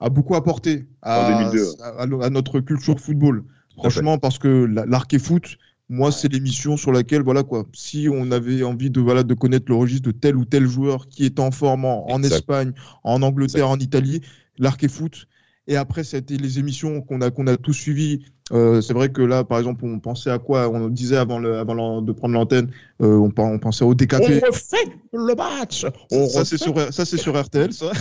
a 0.00 0.08
beaucoup 0.08 0.36
apporté 0.36 0.86
à, 1.02 1.50
à, 1.98 2.30
notre 2.30 2.60
culture 2.60 2.94
de 2.94 3.00
football. 3.00 3.44
Franchement, 3.76 4.18
parce 4.18 4.38
que 4.38 4.48
l'arc 4.48 5.12
et 5.14 5.18
foot, 5.18 5.58
moi, 5.88 6.12
c'est 6.12 6.30
l'émission 6.32 6.76
sur 6.76 6.92
laquelle, 6.92 7.22
voilà 7.22 7.42
quoi, 7.42 7.64
si 7.72 8.08
on 8.12 8.30
avait 8.30 8.62
envie 8.62 8.90
de, 8.90 9.00
voilà, 9.00 9.22
de 9.22 9.34
connaître 9.34 9.66
le 9.68 9.74
registre 9.74 10.06
de 10.06 10.12
tel 10.12 10.36
ou 10.36 10.44
tel 10.44 10.66
joueur 10.66 11.08
qui 11.08 11.24
est 11.24 11.40
en 11.40 11.50
forme 11.50 11.84
en, 11.84 12.22
Espagne, 12.22 12.72
en 13.04 13.22
Angleterre, 13.22 13.70
en 13.70 13.78
Italie, 13.78 14.20
l'arc 14.58 14.82
et 14.84 14.88
foot, 14.88 15.26
et 15.68 15.76
après, 15.76 16.02
c'était 16.02 16.38
les 16.38 16.58
émissions 16.58 17.02
qu'on 17.02 17.20
a, 17.20 17.30
qu'on 17.30 17.46
a 17.46 17.58
tous 17.58 17.74
suivies. 17.74 18.24
Euh, 18.52 18.80
c'est 18.80 18.94
vrai 18.94 19.10
que 19.10 19.20
là, 19.20 19.44
par 19.44 19.58
exemple, 19.58 19.84
on 19.84 20.00
pensait 20.00 20.30
à 20.30 20.38
quoi? 20.38 20.70
On 20.70 20.88
disait 20.88 21.18
avant, 21.18 21.38
le, 21.38 21.58
avant 21.58 22.00
de 22.00 22.12
prendre 22.12 22.32
l'antenne, 22.32 22.70
euh, 23.02 23.18
on, 23.18 23.30
on, 23.36 23.58
pensait 23.58 23.84
au 23.84 23.94
DKP. 23.94 24.14
On 24.42 24.46
refait 24.46 24.88
le 25.12 25.34
match 25.34 25.84
Ça, 26.30 26.44
c'est 26.46 26.56
sur, 26.56 26.74
ça, 26.90 27.04
sur 27.04 27.38
RTL, 27.38 27.74
ça. 27.74 27.92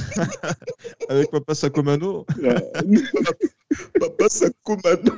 Avec 1.10 1.30
Papa 1.30 1.54
Sakomano. 1.54 2.26
Papa 4.00 4.30
Sakomano. 4.30 5.12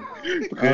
Ah, 0.58 0.74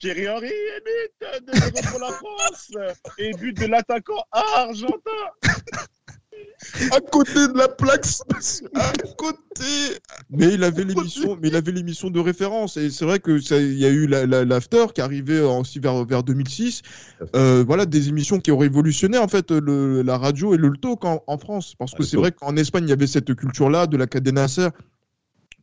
Thierry 0.00 0.28
Henry, 0.28 0.50
but 0.84 1.46
de, 1.46 1.90
pour 1.90 2.00
la 2.00 2.10
France. 2.10 2.72
Et 3.18 3.30
but 3.34 3.56
de 3.56 3.66
l'attaquant 3.66 4.24
argentin 4.32 4.98
à 6.90 7.00
côté 7.00 7.34
de 7.34 7.56
la 7.56 7.68
plaque 7.68 8.04
à 8.74 8.92
côté. 9.16 9.38
Mais 10.30 10.54
il 10.54 10.64
avait 10.64 10.84
l'émission, 10.84 11.38
mais 11.40 11.48
il 11.48 11.56
avait 11.56 11.72
l'émission 11.72 12.10
de 12.10 12.20
référence 12.20 12.76
et 12.76 12.90
c'est 12.90 13.04
vrai 13.04 13.20
que 13.20 13.38
il 13.60 13.78
y 13.78 13.86
a 13.86 13.90
eu 13.90 14.06
l'after 14.06 14.86
qui 14.94 15.00
arrivait 15.00 15.40
aussi 15.40 15.78
vers 15.78 16.04
vers 16.04 16.22
2006. 16.22 16.82
Euh, 17.36 17.64
voilà 17.66 17.86
des 17.86 18.08
émissions 18.08 18.40
qui 18.40 18.50
ont 18.50 18.58
révolutionné 18.58 19.18
en 19.18 19.28
fait 19.28 19.50
le, 19.50 20.02
la 20.02 20.18
radio 20.18 20.54
et 20.54 20.56
le 20.56 20.72
talk 20.76 21.04
en, 21.04 21.22
en 21.26 21.38
France 21.38 21.74
parce 21.78 21.94
que 21.94 22.02
c'est 22.02 22.16
vrai 22.16 22.32
qu'en 22.32 22.56
Espagne 22.56 22.84
il 22.84 22.90
y 22.90 22.92
avait 22.92 23.06
cette 23.06 23.34
culture 23.34 23.70
là 23.70 23.86
de 23.86 23.96
la 23.96 24.06
cadena 24.06 24.48
ser 24.48 24.68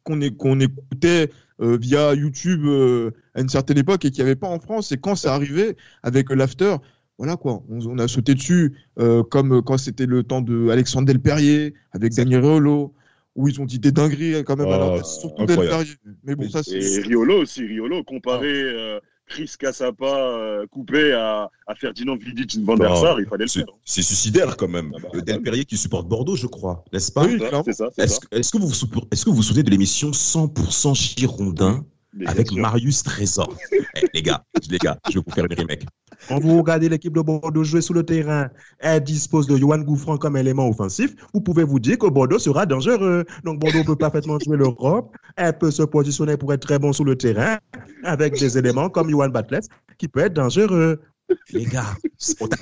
qu'on 0.04 0.20
qu'on 0.38 0.60
écoutait 0.60 1.30
euh, 1.62 1.78
via 1.80 2.14
YouTube 2.14 2.66
euh, 2.66 3.12
à 3.34 3.40
une 3.40 3.48
certaine 3.48 3.78
époque 3.78 4.04
et 4.04 4.12
qu'il 4.12 4.24
n'y 4.24 4.30
avait 4.30 4.36
pas 4.36 4.48
en 4.48 4.60
France. 4.60 4.92
Et 4.92 4.98
quand 4.98 5.16
c'est 5.16 5.30
arrivé 5.30 5.78
avec 6.04 6.30
l'after, 6.30 6.76
voilà 7.18 7.38
quoi, 7.38 7.64
on, 7.70 7.98
a 7.98 8.08
sauté 8.08 8.36
dessus, 8.36 8.74
euh, 9.00 9.24
comme 9.24 9.62
quand 9.62 9.78
c'était 9.78 10.06
le 10.06 10.24
temps 10.24 10.42
de 10.42 10.70
Alexandre 10.70 11.08
Delperrier 11.08 11.74
avec 11.92 12.14
Daniel 12.14 12.42
Riolo, 12.42 12.94
où 13.36 13.48
ils 13.48 13.62
ont 13.62 13.66
dit 13.66 13.80
des 13.80 13.92
dingueries 13.92 14.44
quand 14.44 14.58
même. 14.58 14.68
alors, 14.68 15.00
oh, 15.00 15.04
surtout 15.04 15.46
Delperrier. 15.46 15.94
Mais 16.24 16.36
bon, 16.36 16.50
ça 16.50 16.62
c'est. 16.62 16.78
Et 16.78 17.02
Riolo 17.02 17.42
aussi, 17.42 17.66
Riolo, 17.66 18.04
comparé 18.04 18.52
euh, 18.52 19.00
Chris 19.28 19.52
Cassapa 19.58 20.06
euh, 20.06 20.66
coupé 20.68 21.14
à, 21.14 21.50
Ferdinand 21.78 22.16
Vidic 22.16 22.58
Van 22.64 22.76
der 22.76 22.96
Sar, 22.98 23.20
il 23.20 23.28
fallait 23.28 23.46
le 23.46 23.50
faire. 23.50 23.66
C'est 23.86 24.02
suicidaire 24.02 24.58
quand 24.58 24.68
même. 24.68 24.92
Ah 24.96 25.08
bah, 25.14 25.22
Delperrier 25.22 25.66
qui 25.66 25.78
supporte 25.78 26.08
Bordeaux, 26.08 26.36
je 26.36 26.48
crois, 26.48 26.84
n'est-ce 26.92 27.12
pas? 27.12 27.26
Oui, 27.26 27.42
c'est 27.66 27.74
ça. 27.74 27.90
Est-ce 27.98 28.52
que, 28.52 28.58
vous, 28.58 28.72
est 29.12 29.24
que 29.24 29.30
vous 29.30 29.36
vous 29.36 29.44
souvenez 29.44 29.64
de 29.64 29.72
l'émission 29.72 30.12
100% 30.12 31.18
Girondin 31.18 31.86
avec 32.26 32.52
Marius 32.52 33.04
Trésor 33.04 33.54
eh, 33.96 34.08
Les 34.14 34.22
gars, 34.22 34.44
les 34.70 34.78
gars, 34.78 34.98
je 35.10 35.20
vais 35.20 35.24
vous 35.26 35.34
faire 35.34 35.46
une 35.46 35.54
remake. 35.54 35.86
Quand 36.28 36.40
vous 36.40 36.58
regardez 36.58 36.90
l'équipe 36.90 37.14
de 37.14 37.22
Bordeaux 37.22 37.64
jouer 37.64 37.82
sur 37.82 37.94
le 37.94 38.04
terrain, 38.04 38.50
elle 38.80 39.04
dispose 39.04 39.48
de 39.48 39.58
Johan 39.58 39.80
Gouffran 39.80 40.18
comme 40.18 40.38
élément 40.38 40.68
offensif, 40.68 41.14
vous 41.34 41.42
pouvez 41.42 41.64
vous 41.64 41.80
dire 41.80 41.98
que 41.98 42.08
Bordeaux 42.08 42.40
sera 42.40 42.66
dangereux. 42.66 43.26
Donc 43.44 43.60
Bordeaux 43.60 43.84
peut 43.84 43.96
parfaitement 43.96 44.40
jouer 44.40 44.58
l'Europe, 44.58 45.16
elle 45.36 45.58
peut 45.58 45.72
se 45.72 45.84
positionner 45.84 46.38
pour 46.38 46.54
être 46.54 46.66
très 46.66 46.80
bon 46.80 46.94
sur 46.94 47.04
le 47.04 47.16
terrain, 47.16 47.58
avec 48.04 48.40
des 48.40 48.58
éléments 48.58 48.90
comme 48.90 49.10
Johan 49.10 49.30
Batles, 49.30 49.68
qui 49.98 50.08
peut 50.08 50.22
être 50.22 50.34
dangereux. 50.34 51.02
Les 51.52 51.66
gars, 51.66 51.96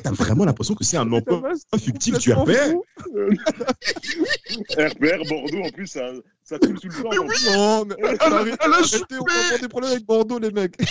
t'as 0.03 0.12
vraiment 0.12 0.46
l'impression 0.46 0.75
que 0.75 0.84
c'est 0.84 0.98
un 0.98 1.12
emploi 1.12 1.41
fictif 1.77 2.17
du 2.20 2.32
RPR. 2.32 2.75
RPR, 4.77 5.24
Bordeaux, 5.27 5.63
en 5.63 5.70
plus, 5.70 5.88
ça, 5.88 6.12
ça 6.43 6.58
coule 6.60 6.79
sous 6.79 6.88
le 6.88 6.93
sang. 6.93 7.10
Mais 7.12 7.17
oui, 7.20 7.36
non, 7.51 7.86
mais, 7.86 7.96
arrêtez, 8.60 9.15
on 9.20 9.25
va 9.25 9.34
avoir 9.34 9.60
des 9.60 9.67
problèmes 9.67 9.91
avec 9.91 10.05
Bordeaux, 10.05 10.39
les 10.39 10.51
mecs 10.51 10.75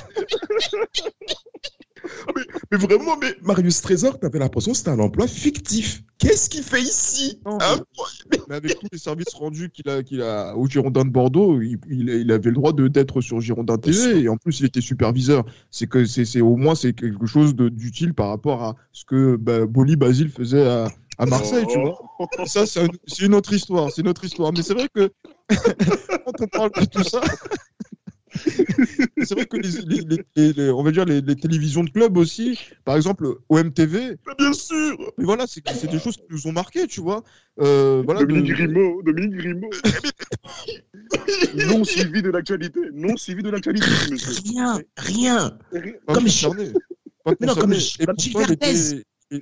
mais, 2.71 2.78
vraiment, 2.78 3.16
mais 3.21 3.35
Marius 3.42 3.80
Trésor, 3.80 4.18
t'avais 4.18 4.38
l'impression 4.38 4.73
que 4.73 4.78
c'était 4.78 4.90
un 4.90 4.99
emploi 4.99 5.26
fictif. 5.26 6.02
Qu'est-ce 6.18 6.50
qu'il 6.50 6.62
fait 6.62 6.80
ici? 6.80 7.40
Mais, 8.49 8.54
avec 8.54 8.78
tous 8.78 8.88
les 8.92 8.99
services 8.99 9.35
rendus 9.35 9.71
qu'il 9.71 9.88
a, 9.88 10.02
qu'il 10.02 10.23
a 10.23 10.56
au 10.56 10.66
Girondin 10.66 11.04
de 11.04 11.11
Bordeaux, 11.11 11.61
il, 11.61 11.78
il, 11.88 12.31
avait 12.31 12.50
le 12.50 12.55
droit 12.55 12.72
d'être 12.72 13.20
sur 13.20 13.40
Girondin 13.40 13.76
TV 13.79 14.20
et 14.20 14.29
en 14.29 14.37
plus 14.37 14.61
il 14.61 14.66
était 14.66 14.81
superviseur. 14.81 15.44
C'est 15.70 15.87
que 15.87 16.05
c'est, 16.05 16.40
au 16.40 16.57
moins 16.57 16.74
c'est 16.74 16.92
quelque 16.92 17.26
chose 17.26 17.55
d'utile 17.55 18.14
par 18.14 18.29
rapport 18.29 18.62
à 18.62 18.76
ce 18.92 19.05
que 19.05 19.37
bah, 19.37 19.66
Boli 19.66 19.96
Basile 19.96 20.29
faisait 20.31 20.66
à, 20.66 20.88
à 21.18 21.26
Marseille, 21.26 21.66
tu 21.68 21.81
vois. 21.81 21.98
Ça, 22.46 22.66
c'est, 22.66 22.87
une 23.20 23.35
autre 23.35 23.53
histoire, 23.53 23.90
c'est 23.90 24.03
une 24.03 24.09
autre 24.09 24.24
histoire. 24.24 24.53
Mais 24.53 24.62
c'est 24.62 24.74
vrai 24.74 24.88
que 24.94 25.11
quand 26.24 26.40
on 26.40 26.46
parle 26.46 26.70
de 26.72 26.85
tout 26.85 27.05
ça, 27.05 27.20
c'est 29.23 29.35
vrai 29.35 29.47
que 29.47 29.57
les, 29.57 30.71
on 30.71 30.83
va 30.83 30.90
dire 30.90 31.05
les, 31.05 31.23
télévisions 31.37 31.85
de 31.85 31.90
club 31.90 32.16
aussi, 32.16 32.59
par 32.85 32.97
exemple 32.97 33.27
OMTV. 33.49 34.16
bien 34.38 34.53
sûr. 34.53 34.97
Mais 35.18 35.25
voilà, 35.25 35.47
c'est 35.47 35.90
des 35.90 35.99
choses 35.99 36.16
qui 36.16 36.25
nous 36.31 36.47
ont 36.47 36.53
marqué, 36.53 36.87
tu 36.87 37.01
vois. 37.01 37.23
Euh, 37.61 38.03
voilà, 38.05 38.21
Dominique 38.21 38.51
de... 38.51 38.55
Grimaud, 38.55 39.03
Dominique 39.03 39.37
Grimaud. 39.37 39.71
non 41.68 41.85
suivi 41.85 42.23
de 42.23 42.31
l'actualité, 42.31 42.81
non 42.92 43.16
suivi 43.16 43.42
de 43.42 43.51
l'actualité, 43.51 43.87
Rien, 44.45 44.81
rien. 44.97 45.59
Comme 46.07 46.29
je... 46.29 46.49
Mais 47.27 47.47
non, 47.47 47.55
comme, 47.55 47.75
je... 47.75 48.05
comme 48.05 48.16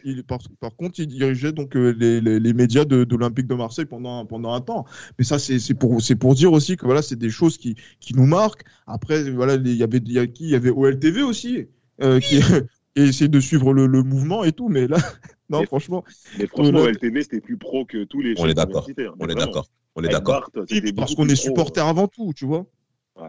il, 0.04 0.24
par, 0.24 0.38
contre, 0.76 1.00
il 1.00 1.06
dirigeait 1.06 1.52
donc 1.52 1.76
euh, 1.76 1.94
les, 1.98 2.20
les, 2.20 2.52
médias 2.52 2.84
de, 2.84 3.04
de 3.04 3.16
l'Olympique 3.16 3.46
de 3.46 3.54
Marseille 3.54 3.84
pendant, 3.84 4.24
pendant 4.26 4.52
un 4.52 4.60
temps. 4.60 4.84
Mais 5.18 5.24
ça, 5.24 5.38
c'est 5.38 5.74
pour, 5.74 5.98
pour 6.18 6.34
dire 6.34 6.52
aussi 6.52 6.76
que 6.76 6.84
voilà, 6.84 7.02
c'est 7.02 7.16
des 7.16 7.30
choses 7.30 7.58
qui, 7.58 7.76
qui 8.00 8.14
nous 8.14 8.26
marquent. 8.26 8.64
Après, 8.86 9.30
voilà, 9.30 9.54
il 9.54 9.74
y 9.74 9.82
avait, 9.82 9.98
il 9.98 10.12
y, 10.12 10.18
a 10.18 10.26
qui? 10.26 10.44
Il 10.44 10.50
y 10.50 10.54
avait 10.54 10.70
OLTV 10.70 11.22
aussi, 11.22 11.66
euh, 12.02 12.20
qui, 12.20 12.40
essayé 12.96 13.28
de 13.28 13.40
suivre 13.40 13.72
le, 13.72 13.86
le, 13.86 14.02
mouvement 14.02 14.44
et 14.44 14.52
tout. 14.52 14.68
Mais 14.68 14.86
là, 14.86 14.98
non, 15.48 15.64
franchement. 15.64 16.04
Mais 16.38 16.46
franchement, 16.46 16.80
OLTV, 16.80 17.22
c'était 17.22 17.40
plus 17.40 17.56
pro 17.56 17.84
que 17.84 18.04
tous 18.04 18.20
les. 18.20 18.34
On 18.38 18.46
est 18.46 18.54
d'accord. 18.54 18.86
On 19.18 19.28
est 19.28 19.34
d'accord. 19.34 19.66
On 19.96 20.02
est 20.02 20.08
d'accord. 20.08 20.50
Parce 20.96 21.14
qu'on 21.14 21.28
est 21.28 21.36
supporter 21.36 21.86
avant 21.86 22.08
tout, 22.08 22.32
tu 22.34 22.46
vois. 22.46 22.66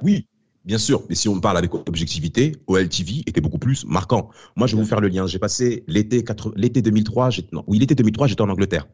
Oui, 0.04 0.28
Bien 0.63 0.78
sûr, 0.78 1.04
mais 1.10 1.15
si 1.15 1.28
on 1.28 1.39
parle 1.39 1.58
avec 1.58 1.74
objectivité, 1.74 2.56
OLTV 2.67 3.24
était 3.26 3.41
beaucoup 3.41 3.58
plus 3.58 3.84
marquant. 3.86 4.30
Moi, 4.56 4.67
je 4.67 4.76
vais 4.76 4.82
vous 4.82 4.88
faire 4.88 5.02
le 5.02 5.08
lien. 5.08 5.26
J'ai 5.26 5.39
passé 5.39 5.84
l'été 5.88 6.24
l'été 6.56 6.84
2003, 6.84 7.30
non, 7.52 7.63
oui, 7.65 7.80
l'été 7.80 7.95
2003, 7.95 8.28
j'étais 8.28 8.41
en 8.41 8.50
Angleterre. 8.50 8.88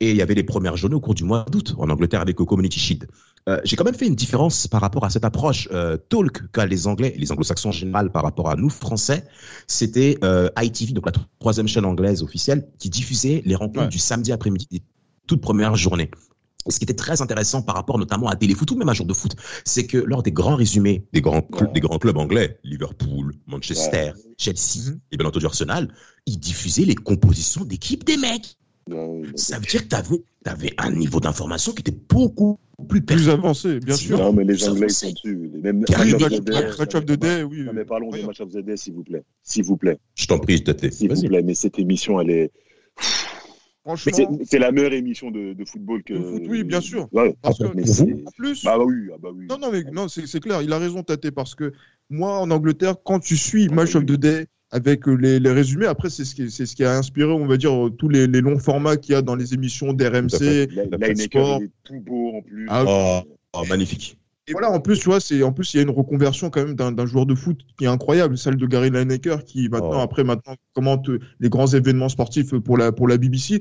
Et 0.00 0.10
il 0.10 0.16
y 0.16 0.20
avait 0.20 0.34
les 0.34 0.42
premières 0.42 0.76
journées 0.76 0.96
au 0.96 1.00
cours 1.00 1.14
du 1.14 1.24
mois 1.24 1.46
d'août 1.50 1.74
en 1.78 1.88
Angleterre 1.88 2.20
avec 2.20 2.38
le 2.38 2.44
Community 2.44 2.78
Shield. 2.78 3.08
Euh, 3.48 3.60
j'ai 3.64 3.76
quand 3.76 3.84
même 3.84 3.94
fait 3.94 4.06
une 4.06 4.14
différence 4.14 4.66
par 4.66 4.82
rapport 4.82 5.04
à 5.04 5.10
cette 5.10 5.24
approche 5.24 5.68
euh, 5.72 5.96
talk 5.96 6.50
qu'a 6.52 6.66
les 6.66 6.86
Anglais, 6.86 7.14
les 7.16 7.32
Anglo-Saxons 7.32 7.70
en 7.70 7.72
général 7.72 8.12
par 8.12 8.22
rapport 8.22 8.50
à 8.50 8.56
nous 8.56 8.68
Français. 8.68 9.24
C'était 9.66 10.18
euh, 10.22 10.50
ITV, 10.60 10.92
donc 10.92 11.06
la 11.06 11.12
troisième 11.38 11.68
chaîne 11.68 11.86
anglaise 11.86 12.22
officielle, 12.22 12.68
qui 12.78 12.90
diffusait 12.90 13.42
les 13.46 13.54
rencontres 13.54 13.88
du 13.88 13.98
samedi 13.98 14.32
après-midi, 14.32 14.82
toute 15.26 15.40
première 15.40 15.76
journée 15.76 16.10
ce 16.68 16.78
qui 16.78 16.84
était 16.84 16.94
très 16.94 17.22
intéressant 17.22 17.62
par 17.62 17.74
rapport 17.74 17.98
notamment 17.98 18.28
à 18.28 18.36
Téléfoot 18.36 18.70
ou 18.70 18.76
même 18.76 18.88
à 18.88 18.94
jour 18.94 19.06
de 19.06 19.14
foot, 19.14 19.36
c'est 19.64 19.86
que 19.86 19.98
lors 19.98 20.22
des 20.22 20.32
grands 20.32 20.56
résumés 20.56 21.04
des 21.12 21.20
grands, 21.20 21.42
clubs, 21.42 21.72
des 21.72 21.80
grands 21.80 21.98
clubs 21.98 22.16
anglais, 22.16 22.58
Liverpool, 22.64 23.34
Manchester, 23.46 24.12
Chelsea 24.38 24.90
mhm. 24.90 25.00
et 25.12 25.16
bien 25.16 25.26
entendu 25.26 25.46
Arsenal, 25.46 25.92
ils 26.26 26.38
diffusaient 26.38 26.84
les 26.84 26.94
compositions 26.94 27.64
d'équipes 27.64 28.04
des 28.04 28.16
mecs. 28.16 28.56
Ça 29.34 29.58
veut 29.58 29.66
dire 29.66 29.82
que 29.82 29.88
tu 29.88 29.96
avais, 29.96 30.22
avais, 30.44 30.74
un 30.78 30.92
niveau 30.92 31.18
d'information 31.18 31.72
qui 31.72 31.80
était 31.80 31.98
beaucoup 32.08 32.60
plus, 32.88 33.02
plus 33.02 33.28
avancé, 33.28 33.80
bien 33.80 33.96
sûr. 33.96 34.18
Non, 34.18 34.32
mais 34.32 34.44
les 34.44 34.68
Anglais 34.68 34.88
sont 34.88 35.10
dessus. 35.10 35.50
Les 35.52 35.60
mêmes 35.60 35.80
match 35.80 36.94
of 36.94 37.04
the 37.04 37.12
day, 37.12 37.42
oui. 37.42 37.62
Non, 37.62 37.72
mais 37.72 37.84
parlons 37.84 38.10
des 38.10 38.22
match 38.22 38.40
of 38.40 38.52
the 38.52 38.58
day, 38.58 38.76
s'il 38.76 38.92
vous 38.92 39.02
plaît. 39.02 39.24
S'il 39.42 39.64
vous 39.64 39.76
plaît. 39.76 39.98
Je 40.14 40.26
t'en 40.26 40.38
prie, 40.38 40.58
je 40.58 40.64
t'attends. 40.64 40.90
S'il 40.90 41.12
vous 41.12 41.26
plaît, 41.26 41.42
mais 41.42 41.54
cette 41.54 41.78
émission, 41.78 42.20
elle 42.20 42.30
est. 42.30 42.52
C'est 44.44 44.58
la 44.58 44.72
meilleure 44.72 44.92
émission 44.92 45.30
de, 45.30 45.54
football 45.64 46.02
que. 46.02 46.14
oui, 46.48 46.64
bien 46.64 46.80
sûr. 46.80 47.08
parce 47.42 47.58
que, 47.58 47.66
plus. 48.36 48.64
Bah, 48.64 48.78
oui, 48.78 49.08
ah 49.12 49.16
bah 49.20 49.30
oui. 49.34 49.46
Non, 49.48 49.58
non, 49.58 49.70
mais 49.70 49.84
non, 49.92 50.08
c'est 50.08 50.40
clair. 50.40 50.62
Il 50.62 50.72
a 50.72 50.78
raison, 50.78 51.02
Tate, 51.02 51.30
parce 51.30 51.54
que 51.54 51.72
moi, 52.10 52.38
en 52.38 52.50
Angleterre, 52.50 52.96
quand 53.04 53.20
tu 53.20 53.36
suis 53.36 53.68
Match 53.68 53.94
of 53.94 54.04
the 54.06 54.12
Day 54.12 54.46
avec 54.70 55.06
les, 55.06 55.38
les 55.38 55.50
résumés, 55.52 55.86
après, 55.86 56.10
c'est 56.10 56.24
ce, 56.24 56.34
qui, 56.34 56.50
ce 56.50 56.64
qui 56.64 56.84
a 56.84 56.96
inspiré, 56.96 57.30
on 57.30 57.46
va 57.46 57.56
dire, 57.56 57.72
tous 57.98 58.08
les, 58.08 58.26
les 58.26 58.40
longs 58.40 58.58
formats 58.58 58.96
qu'il 58.96 59.12
y 59.12 59.14
a 59.14 59.22
dans 59.22 59.36
les 59.36 59.54
émissions 59.54 59.92
d'RMC. 59.92 60.68
Sport. 61.16 61.62
est 61.62 61.70
tout 61.84 62.00
beau 62.00 62.36
en 62.36 62.42
plus. 62.42 62.66
Ah, 62.68 62.84
oh, 62.86 63.20
oh, 63.52 63.64
magnifique. 63.68 64.18
Et 64.48 64.52
voilà, 64.52 64.70
en 64.70 64.80
plus, 64.80 64.98
tu 64.98 65.06
vois, 65.06 65.20
c'est 65.20 65.42
en 65.42 65.52
plus 65.52 65.74
il 65.74 65.78
y 65.78 65.80
a 65.80 65.82
une 65.82 65.90
reconversion 65.90 66.50
quand 66.50 66.64
même 66.64 66.74
d'un 66.76 67.06
joueur 67.06 67.26
de 67.26 67.34
foot 67.34 67.60
qui 67.78 67.84
est 67.84 67.88
incroyable, 67.88 68.38
celle 68.38 68.56
de 68.56 68.66
Gary 68.66 68.90
Lineker 68.90 69.44
qui 69.44 69.68
maintenant, 69.68 69.98
oh. 69.98 70.02
après, 70.02 70.22
maintenant 70.22 70.54
commente 70.72 71.08
les 71.40 71.48
grands 71.48 71.66
événements 71.66 72.08
sportifs 72.08 72.56
pour 72.58 72.76
la 72.78 72.92
pour 72.92 73.08
la 73.08 73.18
BBC. 73.18 73.60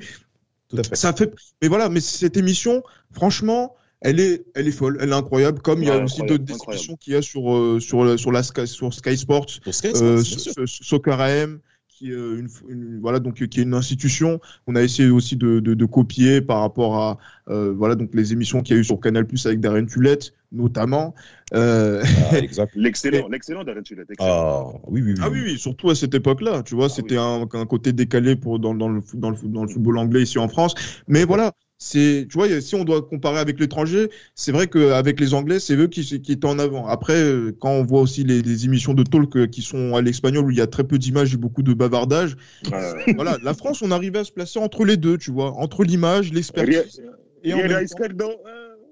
Tout 0.69 0.77
à 0.77 0.83
fait. 0.83 0.95
Ça 0.95 1.13
fait, 1.13 1.33
mais 1.61 1.67
voilà, 1.67 1.89
mais 1.89 2.01
cette 2.01 2.37
émission, 2.37 2.83
franchement, 3.11 3.75
elle 4.01 4.19
est, 4.19 4.45
elle 4.53 4.67
est 4.67 4.71
folle, 4.71 4.97
elle 5.01 5.09
est 5.09 5.13
incroyable. 5.13 5.59
Comme 5.61 5.81
il 5.81 5.87
y 5.87 5.91
a 5.91 6.03
aussi 6.03 6.21
d'autres 6.21 6.43
émissions 6.69 6.95
qu'il 6.97 7.13
y 7.13 7.15
a 7.15 7.21
sur, 7.21 7.55
euh, 7.55 7.79
sur, 7.79 8.19
sur, 8.19 8.31
la 8.31 8.43
Sky, 8.43 8.67
sur 8.67 8.93
Sky 8.93 9.17
Sports, 9.17 9.49
sur 9.49 9.73
Sky, 9.73 9.91
euh, 9.95 10.21
Soccer 10.65 11.19
AM, 11.19 11.59
qui, 11.95 12.11
euh, 12.11 12.41
une, 12.67 12.99
voilà, 12.99 13.19
donc, 13.19 13.35
qui 13.35 13.59
est 13.59 13.63
une 13.63 13.73
institution. 13.73 14.41
On 14.67 14.75
a 14.75 14.81
essayé 14.81 15.09
aussi 15.09 15.37
de, 15.37 15.59
de, 15.59 15.85
copier 15.85 16.41
par 16.41 16.59
rapport 16.59 16.97
à 16.97 17.17
euh, 17.49 17.73
voilà, 17.73 17.95
donc, 17.95 18.09
les 18.13 18.33
émissions 18.33 18.61
qu'il 18.61 18.75
y 18.75 18.77
a 18.77 18.81
eu 18.81 18.83
sur 18.83 18.99
Canal 18.99 19.25
Plus 19.25 19.45
avec 19.45 19.61
Darren 19.61 19.85
Tulette, 19.85 20.33
notamment. 20.51 21.15
Euh... 21.53 22.03
Ah, 22.31 22.65
l'excellent, 22.75 23.29
l'excellent 23.29 23.63
Darren 23.63 23.83
Tulette. 23.83 24.09
Ah, 24.19 24.65
oui, 24.87 25.01
oui, 25.01 25.13
oui. 25.13 25.21
ah 25.21 25.29
oui, 25.29 25.41
oui, 25.45 25.57
surtout 25.57 25.89
à 25.89 25.95
cette 25.95 26.13
époque-là. 26.13 26.63
Tu 26.63 26.75
vois, 26.75 26.87
ah 26.87 26.89
c'était 26.89 27.17
un, 27.17 27.47
un, 27.53 27.65
côté 27.65 27.93
décalé 27.93 28.35
pour, 28.35 28.59
dans, 28.59 28.75
dans, 28.75 28.89
le, 28.89 29.01
dans, 29.13 29.29
le, 29.29 29.37
dans 29.43 29.63
le 29.63 29.69
football 29.69 29.97
anglais 29.97 30.23
ici 30.23 30.37
en 30.37 30.49
France. 30.49 30.75
Mais 31.07 31.23
voilà, 31.23 31.53
c'est, 31.85 32.25
tu 32.27 32.33
vois, 32.33 32.47
si 32.61 32.73
on 32.73 32.83
doit 32.83 33.03
comparer 33.03 33.37
avec 33.37 33.59
l'étranger, 33.59 34.09
c'est 34.33 34.51
vrai 34.51 34.65
qu'avec 34.65 35.19
les 35.19 35.35
Anglais, 35.35 35.59
c'est 35.59 35.75
eux 35.75 35.85
qui, 35.85 36.03
qui 36.19 36.31
étaient 36.31 36.47
en 36.47 36.57
avant. 36.57 36.87
Après, 36.87 37.13
euh, 37.13 37.55
quand 37.59 37.69
on 37.69 37.83
voit 37.83 38.01
aussi 38.01 38.23
les, 38.23 38.65
émissions 38.65 38.95
de 38.95 39.03
talk 39.03 39.37
euh, 39.37 39.45
qui 39.45 39.61
sont 39.61 39.95
à 39.95 40.01
l'espagnol 40.01 40.45
où 40.45 40.49
il 40.49 40.57
y 40.57 40.61
a 40.61 40.65
très 40.65 40.83
peu 40.83 40.97
d'images 40.97 41.35
et 41.35 41.37
beaucoup 41.37 41.61
de 41.61 41.75
bavardage, 41.75 42.37
voilà, 43.15 43.37
la 43.43 43.53
France, 43.53 43.83
on 43.83 43.91
arrivait 43.91 44.17
à 44.17 44.23
se 44.23 44.31
placer 44.31 44.57
entre 44.57 44.83
les 44.83 44.97
deux, 44.97 45.19
tu 45.19 45.29
vois, 45.29 45.51
entre 45.51 45.83
l'image, 45.83 46.33
l'expertise. 46.33 47.03
Et, 47.43 47.53
en 47.53 47.57
même 47.57 47.85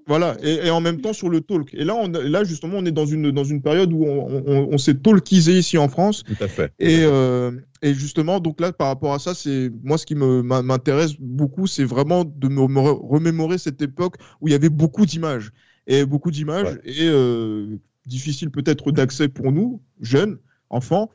voilà, 0.06 0.36
et, 0.42 0.68
en 0.70 0.80
même 0.80 1.00
temps 1.00 1.12
sur 1.12 1.30
le 1.30 1.40
talk. 1.40 1.72
Et 1.72 1.84
là, 1.84 1.94
on, 1.94 2.08
là 2.08 2.44
justement, 2.44 2.78
on 2.78 2.84
est 2.84 2.92
dans 2.92 3.06
une, 3.06 3.30
dans 3.30 3.44
une 3.44 3.62
période 3.62 3.92
où 3.92 4.04
on, 4.04 4.68
on, 4.70 4.78
s'est 4.78 4.94
talkisé 4.94 5.58
ici 5.58 5.78
en 5.78 5.88
France. 5.88 6.24
Tout 6.24 6.44
à 6.44 6.48
fait. 6.48 6.72
Et, 6.78 7.04
euh, 7.04 7.52
et 7.80 7.94
justement, 7.94 8.40
donc 8.40 8.60
là, 8.60 8.72
par 8.72 8.88
rapport 8.88 9.14
à 9.14 9.18
ça, 9.18 9.34
c'est 9.34 9.70
moi 9.82 9.96
ce 9.96 10.04
qui 10.04 10.14
m'intéresse 10.14 11.14
beaucoup, 11.18 11.66
c'est 11.66 11.84
vraiment 11.84 12.24
de 12.24 12.48
me 12.48 12.60
remémorer 12.60 13.56
cette 13.56 13.80
époque 13.80 14.16
où 14.40 14.48
il 14.48 14.52
y 14.52 14.54
avait 14.54 14.68
beaucoup 14.68 15.06
d'images 15.06 15.52
et 15.86 16.04
beaucoup 16.04 16.30
d'images 16.30 16.78
et 16.84 17.08
euh, 17.08 17.78
difficile 18.06 18.50
peut-être 18.50 18.90
d'accès 18.92 19.28
pour 19.28 19.52
nous, 19.52 19.80
jeunes, 20.00 20.38
enfants 20.70 21.10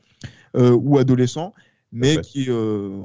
euh, 0.56 0.70
ou 0.70 0.98
adolescents 0.98 1.54
mais 1.92 2.20
qui 2.20 2.46
euh, 2.48 3.00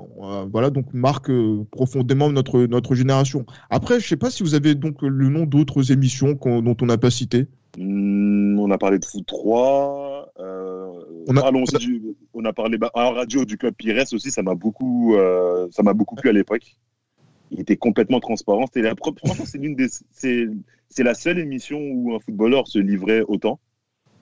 voilà 0.51 0.69
donc 0.69 0.93
marque 0.93 1.29
euh, 1.29 1.65
profondément 1.71 2.29
notre 2.29 2.65
notre 2.65 2.95
génération. 2.95 3.45
Après, 3.69 3.99
je 3.99 4.07
sais 4.07 4.17
pas 4.17 4.29
si 4.29 4.43
vous 4.43 4.55
avez 4.55 4.75
donc 4.75 5.01
le 5.01 5.29
nom 5.29 5.45
d'autres 5.45 5.91
émissions 5.91 6.33
dont 6.33 6.77
on 6.81 6.85
n'a 6.85 6.97
pas 6.97 7.11
cité. 7.11 7.47
Hmm, 7.77 8.57
on 8.59 8.71
a 8.71 8.77
parlé 8.77 8.99
de 8.99 9.05
foot 9.05 9.25
3. 9.25 10.33
Euh, 10.39 10.87
on, 11.27 11.37
a, 11.37 11.51
on 12.33 12.45
a 12.45 12.53
parlé 12.53 12.77
bah, 12.77 12.91
en 12.93 13.11
radio 13.11 13.45
du 13.45 13.57
club 13.57 13.73
Pires 13.73 14.03
aussi. 14.13 14.31
Ça 14.31 14.43
m'a 14.43 14.55
beaucoup 14.55 15.15
ça 15.71 15.83
m'a 15.83 15.93
beaucoup 15.93 16.15
plu 16.15 16.29
à 16.29 16.33
l'époque. 16.33 16.77
Il 17.51 17.59
était 17.59 17.77
complètement 17.77 18.19
transparent. 18.19 18.65
C'était 18.67 18.81
la 18.81 18.93
c'est 19.45 19.57
l'une 19.57 19.75
des 19.75 19.87
c'est 20.11 21.03
la 21.03 21.13
seule 21.13 21.39
émission 21.39 21.79
où 21.79 22.15
un 22.15 22.19
footballeur 22.19 22.67
se 22.67 22.79
livrait 22.79 23.23
autant. 23.27 23.59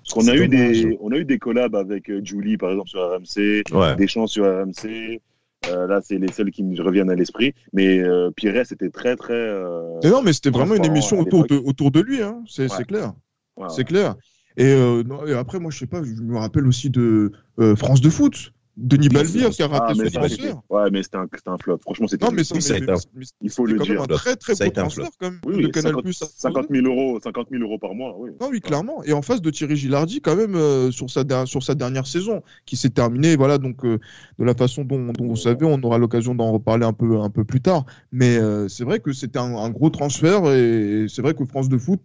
Parce 0.04 0.14
qu'on 0.14 0.28
a, 0.28 0.36
eu 0.36 0.48
des, 0.48 0.98
on 1.00 1.12
a 1.12 1.18
eu 1.18 1.26
des 1.26 1.40
collabs 1.40 1.76
avec 1.76 2.10
euh, 2.10 2.22
Julie, 2.24 2.58
par 2.58 2.72
exemple, 2.72 2.90
sur 2.90 3.00
RMC, 3.00 3.96
des 3.98 4.08
chants 4.08 4.28
sur 4.28 4.44
RMC. 4.44 5.22
Euh, 5.70 5.88
là, 5.88 6.02
c'est 6.04 6.18
les 6.18 6.32
seuls 6.32 6.52
qui 6.52 6.64
me 6.64 6.82
reviennent 6.82 7.10
à 7.10 7.16
l'esprit. 7.16 7.54
Mais 7.72 8.00
euh, 8.00 8.32
Pires, 8.32 8.66
c'était 8.66 8.90
très, 8.90 9.16
très. 9.16 9.34
Euh, 9.34 10.00
non, 10.04 10.22
mais 10.22 10.34
c'était 10.34 10.50
vraiment 10.50 10.76
une 10.76 10.86
émission 10.86 11.20
autour 11.20 11.46
de, 11.46 11.56
autour 11.56 11.92
de 11.92 12.02
lui, 12.02 12.22
hein. 12.22 12.44
c'est 12.48 12.68
clair. 12.86 13.14
c'est 13.70 13.86
clair. 13.86 14.16
Et, 14.58 14.76
non, 14.76 15.26
et, 15.26 15.34
après, 15.34 15.60
moi, 15.60 15.72
je 15.72 15.80
sais 15.80 15.88
pas, 15.88 16.04
je 16.04 16.22
me 16.22 16.38
rappelle 16.38 16.68
aussi 16.68 16.90
de 16.90 17.32
France 17.76 18.02
de 18.02 18.10
foot. 18.10 18.54
Denis 18.76 19.10
Balvire 19.10 19.52
qui 19.52 19.62
a 19.62 19.68
raté 19.68 19.86
ah, 19.90 19.94
son 19.94 20.20
transfert. 20.20 20.62
Ouais, 20.70 20.90
mais 20.92 21.04
c'était 21.04 21.18
un, 21.18 21.28
un, 21.46 21.58
flop. 21.58 21.78
Franchement, 21.80 22.08
c'était. 22.08 22.26
Non, 22.26 22.32
mais, 22.32 22.42
il 23.42 23.50
faut 23.52 23.66
le 23.66 23.78
dire. 23.78 24.02
un 24.02 24.08
très 24.08 24.36
très 24.36 24.54
beau 24.54 24.72
transfert 24.72 25.10
quand 25.20 25.30
même 25.30 25.40
oui, 25.46 25.64
de 25.64 25.68
Canal 25.68 25.94
50, 25.94 26.14
50 26.14 26.66
000 26.72 26.88
euros, 26.88 27.20
50 27.24 27.48
000 27.52 27.62
euros 27.64 27.78
par 27.78 27.94
mois. 27.94 28.16
Oui. 28.18 28.32
Non, 28.42 28.50
oui, 28.50 28.62
clairement. 28.62 29.04
Et 29.04 29.14
en 29.14 29.22
face 29.22 29.42
de 29.42 29.50
Thierry 29.52 29.76
Gilardi, 29.76 30.22
quand 30.22 30.36
même 30.36 30.56
euh, 30.56 30.90
sur 30.92 31.10
sa 31.10 31.24
sur 31.46 31.62
sa 31.62 31.76
dernière 31.76 32.08
saison, 32.08 32.42
qui 32.66 32.76
s'est 32.76 32.90
terminée, 32.90 33.36
voilà, 33.36 33.60
donc 33.60 33.86
euh, 33.86 34.00
de 34.40 34.44
la 34.44 34.56
façon 34.56 34.84
dont, 34.84 35.14
dont 35.14 35.28
vous 35.28 35.36
savez, 35.36 35.66
on 35.66 35.82
aura 35.84 36.00
l'occasion 36.00 36.34
d'en 36.34 36.52
reparler 36.52 36.86
un 36.86 36.94
peu 36.94 37.20
un 37.20 37.30
peu 37.30 37.44
plus 37.44 37.62
tard. 37.62 37.86
Mais 38.12 38.38
euh, 38.38 38.68
c'est 38.70 38.84
vrai 38.84 39.00
que 39.00 39.14
c'était 39.14 39.40
un, 39.40 39.56
un, 39.56 39.70
gros 39.70 39.92
transfert 39.92 40.52
et 40.52 41.06
c'est 41.10 41.22
vrai 41.22 41.36
que 41.36 41.46
France 41.46 41.70
de 41.70 41.78
foot 41.78 42.02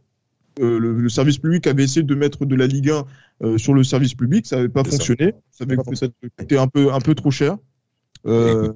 euh, 0.60 0.78
le, 0.78 1.08
service 1.08 1.38
public 1.38 1.66
avait 1.66 1.84
essayé 1.84 2.02
de 2.02 2.14
mettre 2.14 2.44
de 2.44 2.54
la 2.54 2.66
Ligue 2.66 2.90
1 2.90 3.04
euh, 3.42 3.58
sur 3.58 3.74
le 3.74 3.84
service 3.84 4.14
public, 4.14 4.46
ça 4.46 4.56
n'avait 4.56 4.68
pas 4.68 4.84
fonctionné, 4.84 5.34
ça, 5.50 5.64
avait 5.64 5.76
coûté 5.76 6.58
un 6.58 6.66
peu, 6.66 6.92
un 6.92 7.00
peu 7.00 7.14
trop 7.14 7.30
cher. 7.30 7.56
Euh, 8.26 8.72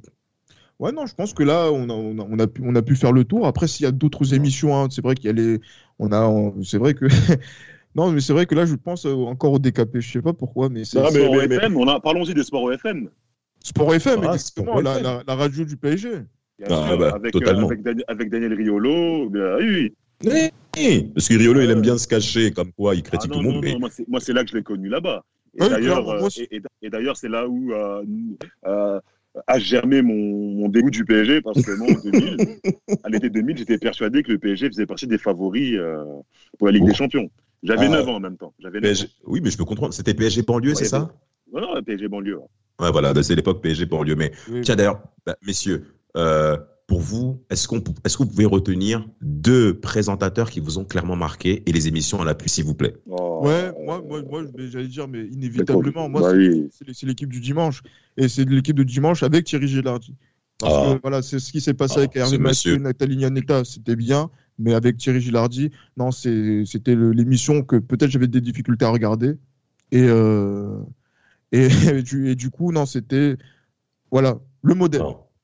ouais, 0.78 0.92
non, 0.92 1.06
je 1.06 1.14
pense 1.14 1.34
que 1.34 1.42
là, 1.42 1.70
on 1.72 1.88
a, 1.88 1.92
on 1.92 2.38
a, 2.38 2.46
pu, 2.46 2.62
on 2.64 2.74
a 2.74 2.82
pu 2.82 2.96
faire 2.96 3.12
le 3.12 3.24
tour. 3.24 3.46
Après, 3.46 3.66
s'il 3.66 3.84
y 3.84 3.86
a 3.86 3.92
d'autres 3.92 4.34
émissions, 4.34 4.76
hein, 4.76 4.88
c'est 4.90 5.02
vrai 5.02 5.14
qu'il 5.14 5.26
y 5.26 5.28
a 5.28 5.32
les. 5.32 5.60
On 5.98 6.12
a, 6.12 6.52
c'est 6.62 6.78
vrai 6.78 6.94
que. 6.94 7.06
non, 7.94 8.10
mais 8.12 8.20
c'est 8.20 8.32
vrai 8.32 8.46
que 8.46 8.54
là, 8.54 8.66
je 8.66 8.74
pense 8.74 9.04
encore 9.04 9.52
au 9.52 9.58
DKP. 9.58 10.00
Je 10.00 10.12
sais 10.12 10.22
pas 10.22 10.32
pourquoi, 10.32 10.68
mais 10.68 10.84
c'est. 10.84 10.98
FM, 11.00 11.76
on 11.76 11.88
a... 11.88 12.00
parlons-y 12.00 12.34
de 12.34 12.42
Sport 12.42 12.72
FM. 12.72 13.08
Sport 13.64 13.94
FM, 13.94 14.20
ah, 14.22 14.34
exactement, 14.34 14.80
la, 14.80 15.22
la, 15.26 15.34
radio 15.34 15.64
du 15.64 15.76
PSG. 15.76 16.22
Ah, 16.68 16.96
bah, 16.96 17.12
avec, 17.14 17.32
totalement. 17.32 17.68
avec, 18.08 18.30
Daniel 18.30 18.54
Riolo, 18.54 19.30
oui. 19.58 19.94
Oui, 20.24 20.50
parce 21.14 21.28
que 21.28 21.34
Riolo, 21.34 21.60
il 21.60 21.70
aime 21.70 21.82
bien 21.82 21.98
se 21.98 22.08
cacher, 22.08 22.50
comme 22.50 22.72
quoi 22.72 22.94
il 22.94 23.02
critique 23.02 23.30
ah, 23.32 23.36
tout 23.36 23.42
le 23.42 23.50
monde. 23.50 23.90
Moi, 24.08 24.20
c'est 24.20 24.32
là 24.32 24.44
que 24.44 24.50
je 24.50 24.56
l'ai 24.56 24.62
connu 24.62 24.88
là-bas. 24.88 25.24
Et 25.54 25.68
d'ailleurs, 25.68 26.08
euh, 26.08 26.28
et, 26.80 26.88
d'ailleurs, 26.88 27.16
c'est 27.16 27.28
là 27.28 27.46
où 27.46 27.72
euh, 27.72 28.02
euh, 28.66 29.00
a 29.46 29.58
germé 29.58 30.00
mon, 30.00 30.54
mon, 30.54 30.68
dégoût 30.68 30.90
du 30.90 31.04
PSG, 31.04 31.42
parce 31.42 31.62
que 31.62 31.72
moi, 31.72 31.88
en 31.90 32.10
2000, 32.10 32.36
à 33.04 33.08
l'été 33.10 33.28
2000, 33.28 33.58
j'étais 33.58 33.78
persuadé 33.78 34.22
que 34.22 34.32
le 34.32 34.38
PSG 34.38 34.68
faisait 34.68 34.86
partie 34.86 35.06
des 35.06 35.18
favoris 35.18 35.78
pour 36.58 36.68
la 36.68 36.72
Ligue 36.72 36.86
des 36.86 36.94
Champions. 36.94 37.30
J'avais 37.62 37.88
9 37.88 38.04
ah. 38.06 38.10
ans 38.10 38.14
en 38.14 38.20
même 38.20 38.38
temps. 38.38 38.54
Oui, 39.26 39.40
mais 39.42 39.50
je 39.50 39.58
peux 39.58 39.64
comprendre. 39.64 39.92
C'était 39.92 40.14
PSG 40.14 40.42
banlieue, 40.42 40.74
c'est 40.74 40.86
ça 40.86 41.12
Non, 41.52 41.60
non, 41.60 41.82
PSG 41.82 42.08
banlieue. 42.08 42.38
Ouais, 42.80 42.90
voilà, 42.90 43.12
bah, 43.12 43.22
c'est 43.22 43.36
l'époque 43.36 43.62
PSG 43.62 43.84
banlieue. 43.86 44.16
Mais 44.16 44.32
tiens, 44.62 44.74
d'ailleurs, 44.74 45.02
bah, 45.26 45.36
messieurs, 45.46 45.84
pour 46.86 47.00
vous, 47.00 47.42
est-ce 47.48 47.68
qu'on 47.68 47.82
est-ce 48.04 48.18
que 48.18 48.24
vous 48.24 48.28
pouvez 48.28 48.44
retenir 48.44 49.08
deux 49.20 49.78
présentateurs 49.78 50.50
qui 50.50 50.60
vous 50.60 50.78
ont 50.78 50.84
clairement 50.84 51.16
marqué 51.16 51.62
et 51.66 51.72
les 51.72 51.88
émissions 51.88 52.20
à 52.20 52.24
l'appui, 52.24 52.50
s'il 52.50 52.64
vous 52.64 52.74
plaît? 52.74 52.96
Oh. 53.06 53.40
Ouais, 53.42 53.72
moi, 53.84 54.00
moi, 54.06 54.22
moi 54.22 54.44
j'allais 54.56 54.86
dire, 54.86 55.08
mais 55.08 55.26
inévitablement, 55.26 56.08
moi, 56.08 56.32
bah 56.32 56.38
c'est 56.92 57.06
l'équipe 57.06 57.28
du 57.28 57.40
dimanche. 57.40 57.82
Et 58.16 58.28
c'est 58.28 58.48
l'équipe 58.48 58.76
de 58.76 58.84
dimanche 58.84 59.22
avec 59.22 59.46
Thierry 59.46 59.66
Gilardi. 59.66 60.14
Parce 60.58 60.74
que 60.74 60.94
ah. 60.94 60.98
voilà, 61.02 61.22
c'est 61.22 61.40
ce 61.40 61.50
qui 61.50 61.60
s'est 61.60 61.74
passé 61.74 61.94
ah, 61.96 61.98
avec 62.00 62.14
Hervé 62.14 62.38
Mathieu 62.38 62.74
et 62.74 62.78
Nathalie 62.78 63.16
Nianetta, 63.16 63.64
c'était 63.64 63.96
bien. 63.96 64.30
Mais 64.58 64.74
avec 64.74 64.96
Thierry 64.96 65.20
Gilardi, 65.20 65.70
non, 65.96 66.12
c'était 66.12 66.94
l'émission 66.94 67.62
que 67.62 67.76
peut-être 67.76 68.10
j'avais 68.10 68.28
des 68.28 68.40
difficultés 68.40 68.84
à 68.84 68.90
regarder. 68.90 69.34
Et, 69.90 70.06
euh, 70.08 70.78
et, 71.50 71.66
et, 72.26 72.34
du, 72.36 72.50
coup, 72.50 72.70
non, 72.70 72.86
c'était 72.86 73.36
voilà, 74.12 74.38
le 74.62 74.74
modèle. 74.74 75.02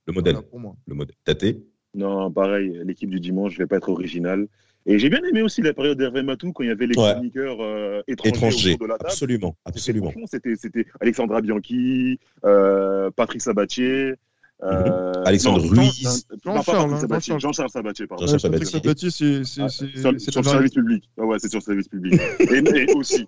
Le 0.08 0.14
modèle. 0.14 0.36
pour 0.40 0.58
moi. 0.58 0.74
Le 0.86 0.94
modèle. 0.94 1.14
Taté 1.22 1.62
Non, 1.94 2.32
pareil, 2.32 2.80
l'équipe 2.82 3.10
du 3.10 3.20
dimanche, 3.20 3.52
je 3.52 3.58
vais 3.58 3.66
pas 3.66 3.76
être 3.76 3.90
original. 3.90 4.48
Et 4.86 4.98
j'ai 4.98 5.10
bien 5.10 5.22
aimé 5.22 5.42
aussi 5.42 5.60
la 5.60 5.74
période 5.74 5.98
d'Hervé 5.98 6.22
Matou 6.22 6.54
quand 6.54 6.62
il 6.64 6.68
y 6.68 6.72
avait 6.72 6.86
les 6.86 6.94
chroniqueurs 6.94 7.58
euh, 7.60 8.00
étrangers, 8.08 8.72
autour 8.72 8.86
de 8.86 8.92
la 8.92 8.96
table. 8.96 9.10
Absolument, 9.10 9.56
absolument. 9.66 10.12
C'était 10.24 10.86
Alexandra 10.98 11.42
Bianchi, 11.42 12.18
euh, 12.46 13.10
Patrick 13.10 13.42
Sabatier, 13.42 14.14
euh, 14.62 15.12
Alexandre 15.24 15.68
Ruiz. 15.68 16.26
Jean-Charles 16.44 17.40
Jean 17.40 17.52
Sabatier, 17.52 18.06
pardon. 18.06 18.26
Jean 18.26 18.38
Sabatier, 18.38 19.10
c'est 19.10 19.62
ah, 19.62 19.68
sur, 19.68 20.10
le 20.10 20.18
service 20.18 20.72
public. 20.72 21.08
Ah 21.16 21.24
ouais, 21.24 21.36
c'est 21.38 21.48
sur 21.48 21.60
le 21.60 21.64
service 21.64 21.88
public. 21.88 22.20
et, 22.40 22.92
aussi, 22.94 23.26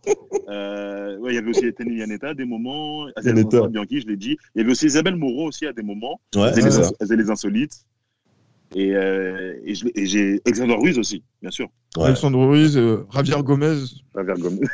euh, 0.49 1.19
ouais, 1.19 1.33
il 1.33 1.35
y 1.37 1.38
avait 1.38 1.51
aussi 1.51 1.66
Étienne 1.66 1.93
Yanetta 1.93 2.31
à 2.31 2.35
des 2.35 2.45
moments, 2.45 3.07
Alexandre 3.16 3.69
Bianchi, 3.69 4.01
je 4.01 4.09
l'ai 4.09 4.16
dit. 4.16 4.37
Il 4.55 4.59
y 4.59 4.62
avait 4.62 4.73
aussi 4.73 4.87
Isabelle 4.87 5.16
Moreau 5.16 5.47
aussi 5.49 5.66
à 5.66 5.73
des 5.73 5.83
moments. 5.83 6.21
Ouais, 6.35 6.51
elle, 6.57 6.62
faisait 7.01 7.16
les, 7.16 7.31
insolites. 7.31 7.85
Et, 8.75 8.95
euh, 8.95 9.55
et 9.64 10.07
j'ai 10.07 10.40
Alexandre 10.45 10.79
Ruiz 10.81 10.99
aussi, 10.99 11.23
bien 11.43 11.51
sûr. 11.51 11.69
Ouais. 11.97 12.07
Alexandre 12.07 12.45
Ruiz, 12.45 12.77
euh, 12.77 13.07
Javier 13.12 13.43
Gomez. 13.43 13.85
Javier 14.14 14.35
Gomez. 14.40 14.66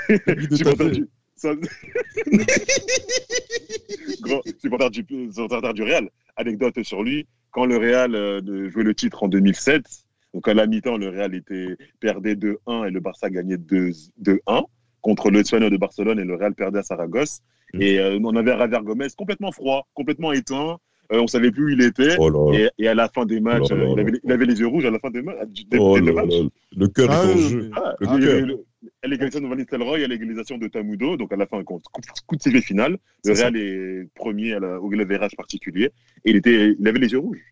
Grand 4.20 4.40
supporter 4.58 4.90
du, 4.90 5.06
supporter 5.32 5.74
du 5.74 5.82
Real. 5.82 6.08
Anecdote 6.36 6.82
sur 6.82 7.02
lui, 7.02 7.26
quand 7.50 7.66
le 7.66 7.76
Real 7.76 8.14
euh, 8.14 8.70
jouait 8.70 8.84
le 8.84 8.94
titre 8.94 9.22
en 9.22 9.28
2007, 9.28 9.82
donc 10.34 10.48
à 10.48 10.54
la 10.54 10.66
mi-temps, 10.66 10.98
le 10.98 11.08
Real 11.08 11.34
était 11.34 11.76
perdait 12.00 12.34
2-1 12.34 12.88
et 12.88 12.90
le 12.90 13.00
Barça 13.00 13.30
gagnait 13.30 13.56
2-1 13.56 14.64
contre 15.00 15.30
le 15.30 15.40
Espagnol 15.40 15.70
de 15.70 15.76
Barcelone 15.76 16.18
et 16.18 16.24
le 16.24 16.34
Real 16.34 16.54
perdait 16.54 16.80
à 16.80 16.82
Saragosse. 16.82 17.40
Mm. 17.72 17.82
Et 17.82 17.98
euh, 17.98 18.18
on 18.22 18.36
avait 18.36 18.56
Javier 18.56 18.80
Gomez 18.82 19.06
complètement 19.16 19.52
froid, 19.52 19.86
complètement 19.94 20.32
éteint. 20.32 20.78
Euh, 21.12 21.20
on 21.20 21.26
savait 21.26 21.52
plus 21.52 21.64
où 21.64 21.68
il 21.68 21.82
était. 21.82 22.16
Oh 22.18 22.52
et, 22.52 22.88
à 22.88 22.94
la 22.94 23.08
fin 23.08 23.24
des 23.24 23.40
matchs, 23.40 23.68
oh 23.70 23.96
il, 24.24 24.32
avait, 24.32 24.44
les 24.44 24.58
yeux 24.58 24.66
rouges 24.66 24.84
à 24.84 24.90
la 24.90 24.98
fin 24.98 25.10
des, 25.10 25.22
matchs. 25.22 25.64
Oh 25.78 25.96
le 25.96 26.88
cœur 26.88 27.08
ah, 27.10 27.24
est 27.24 27.32
en 27.32 27.36
jeu. 27.36 27.70
Ah, 27.76 27.94
le 28.00 28.64
l'égalisation 29.06 29.40
de 29.40 29.46
Van 29.46 29.56
Nistelrooy 29.56 30.04
à 30.04 30.06
l'égalisation 30.06 30.58
de 30.58 30.68
Tamudo, 30.68 31.16
donc 31.16 31.32
à 31.32 31.36
la 31.36 31.46
fin, 31.46 31.62
coup, 31.64 31.80
coup 32.26 32.36
de 32.36 32.42
sifflet 32.42 32.60
final. 32.60 32.98
Le 33.24 33.32
Real 33.32 33.56
est 33.56 34.08
premier 34.14 34.54
à 34.54 34.60
la, 34.60 34.80
au 34.80 34.88
verrage 34.88 35.36
particulier. 35.36 35.90
Et 36.24 36.30
il, 36.30 36.36
était, 36.36 36.76
il 36.78 36.88
avait 36.88 36.98
les 36.98 37.12
yeux 37.12 37.18
rouges. 37.18 37.42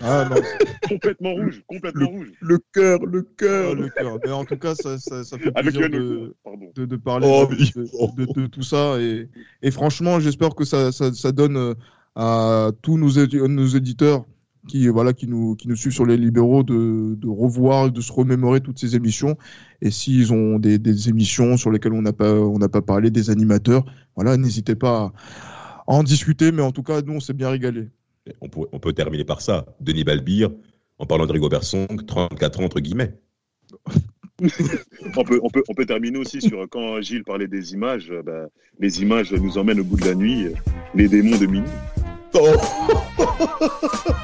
Ah 0.00 0.28
non. 0.28 0.36
complètement 0.88 1.34
rouge, 1.34 1.62
complètement 1.66 2.10
le, 2.10 2.16
rouge. 2.16 2.32
Le 2.40 2.58
cœur, 2.72 3.06
le 3.06 3.22
cœur. 3.22 3.70
Ah, 3.72 3.74
le 3.74 3.88
cœur. 3.88 4.18
Mais 4.24 4.32
en 4.32 4.44
tout 4.44 4.56
cas, 4.56 4.74
ça, 4.74 4.98
ça, 4.98 5.22
ça 5.22 5.38
fait 5.38 5.52
plaisir 5.52 5.88
de, 5.88 6.34
de, 6.74 6.84
de, 6.84 6.96
parler 6.96 7.28
oh, 7.30 7.46
de, 7.46 8.24
de, 8.24 8.46
tout 8.46 8.62
ça. 8.62 9.00
Et, 9.00 9.28
et 9.62 9.70
franchement, 9.70 10.18
j'espère 10.18 10.54
que 10.54 10.64
ça, 10.64 10.90
ça, 10.90 11.12
ça 11.12 11.30
donne 11.32 11.76
à 12.16 12.70
tous 12.82 12.98
nos, 12.98 13.48
nos 13.48 13.66
éditeurs 13.66 14.24
qui 14.66 14.88
voilà 14.88 15.12
qui 15.12 15.26
nous 15.26 15.56
qui 15.56 15.68
nous 15.68 15.76
suivent 15.76 15.92
sur 15.92 16.06
les 16.06 16.16
libéraux 16.16 16.62
de, 16.62 17.14
de 17.16 17.28
revoir 17.28 17.90
de 17.90 18.00
se 18.00 18.12
remémorer 18.12 18.60
toutes 18.60 18.78
ces 18.78 18.96
émissions. 18.96 19.36
Et 19.82 19.90
s'ils 19.90 20.32
ont 20.32 20.58
des, 20.58 20.78
des, 20.78 21.08
émissions 21.08 21.56
sur 21.56 21.70
lesquelles 21.70 21.92
on 21.92 22.02
n'a 22.02 22.12
pas 22.12 22.32
on 22.32 22.58
n'a 22.58 22.68
pas 22.68 22.82
parlé 22.82 23.10
des 23.10 23.30
animateurs 23.30 23.84
voilà 24.16 24.36
n'hésitez 24.36 24.74
pas 24.74 25.12
à 25.86 25.92
en 25.92 26.02
discuter. 26.02 26.52
Mais 26.52 26.62
en 26.62 26.72
tout 26.72 26.82
cas 26.82 27.02
nous 27.02 27.14
on 27.14 27.20
s'est 27.20 27.34
bien 27.34 27.50
régalé 27.50 27.88
on 28.40 28.48
peut, 28.48 28.60
on 28.72 28.78
peut 28.78 28.92
terminer 28.92 29.24
par 29.24 29.40
ça. 29.40 29.66
Denis 29.80 30.04
Balbire 30.04 30.50
en 30.98 31.06
parlant 31.06 31.26
de 31.26 31.32
Rigobert 31.32 31.64
Song 31.64 32.04
34 32.06 32.60
ans 32.60 32.64
entre 32.64 32.80
guillemets. 32.80 33.14
On, 35.16 35.22
peut, 35.22 35.38
on, 35.44 35.48
peut, 35.48 35.62
on 35.68 35.74
peut 35.74 35.86
terminer 35.86 36.18
aussi 36.18 36.40
sur 36.40 36.68
quand 36.68 37.00
Gilles 37.00 37.22
parlait 37.22 37.46
des 37.46 37.72
images 37.72 38.12
bah, 38.26 38.48
les 38.80 39.00
images 39.00 39.32
nous 39.32 39.58
emmènent 39.58 39.78
au 39.78 39.84
bout 39.84 39.96
de 39.96 40.06
la 40.06 40.16
nuit 40.16 40.48
les 40.92 41.08
démons 41.08 41.38
de 41.38 41.46
minuit. 41.46 41.70
Oh 42.34 42.48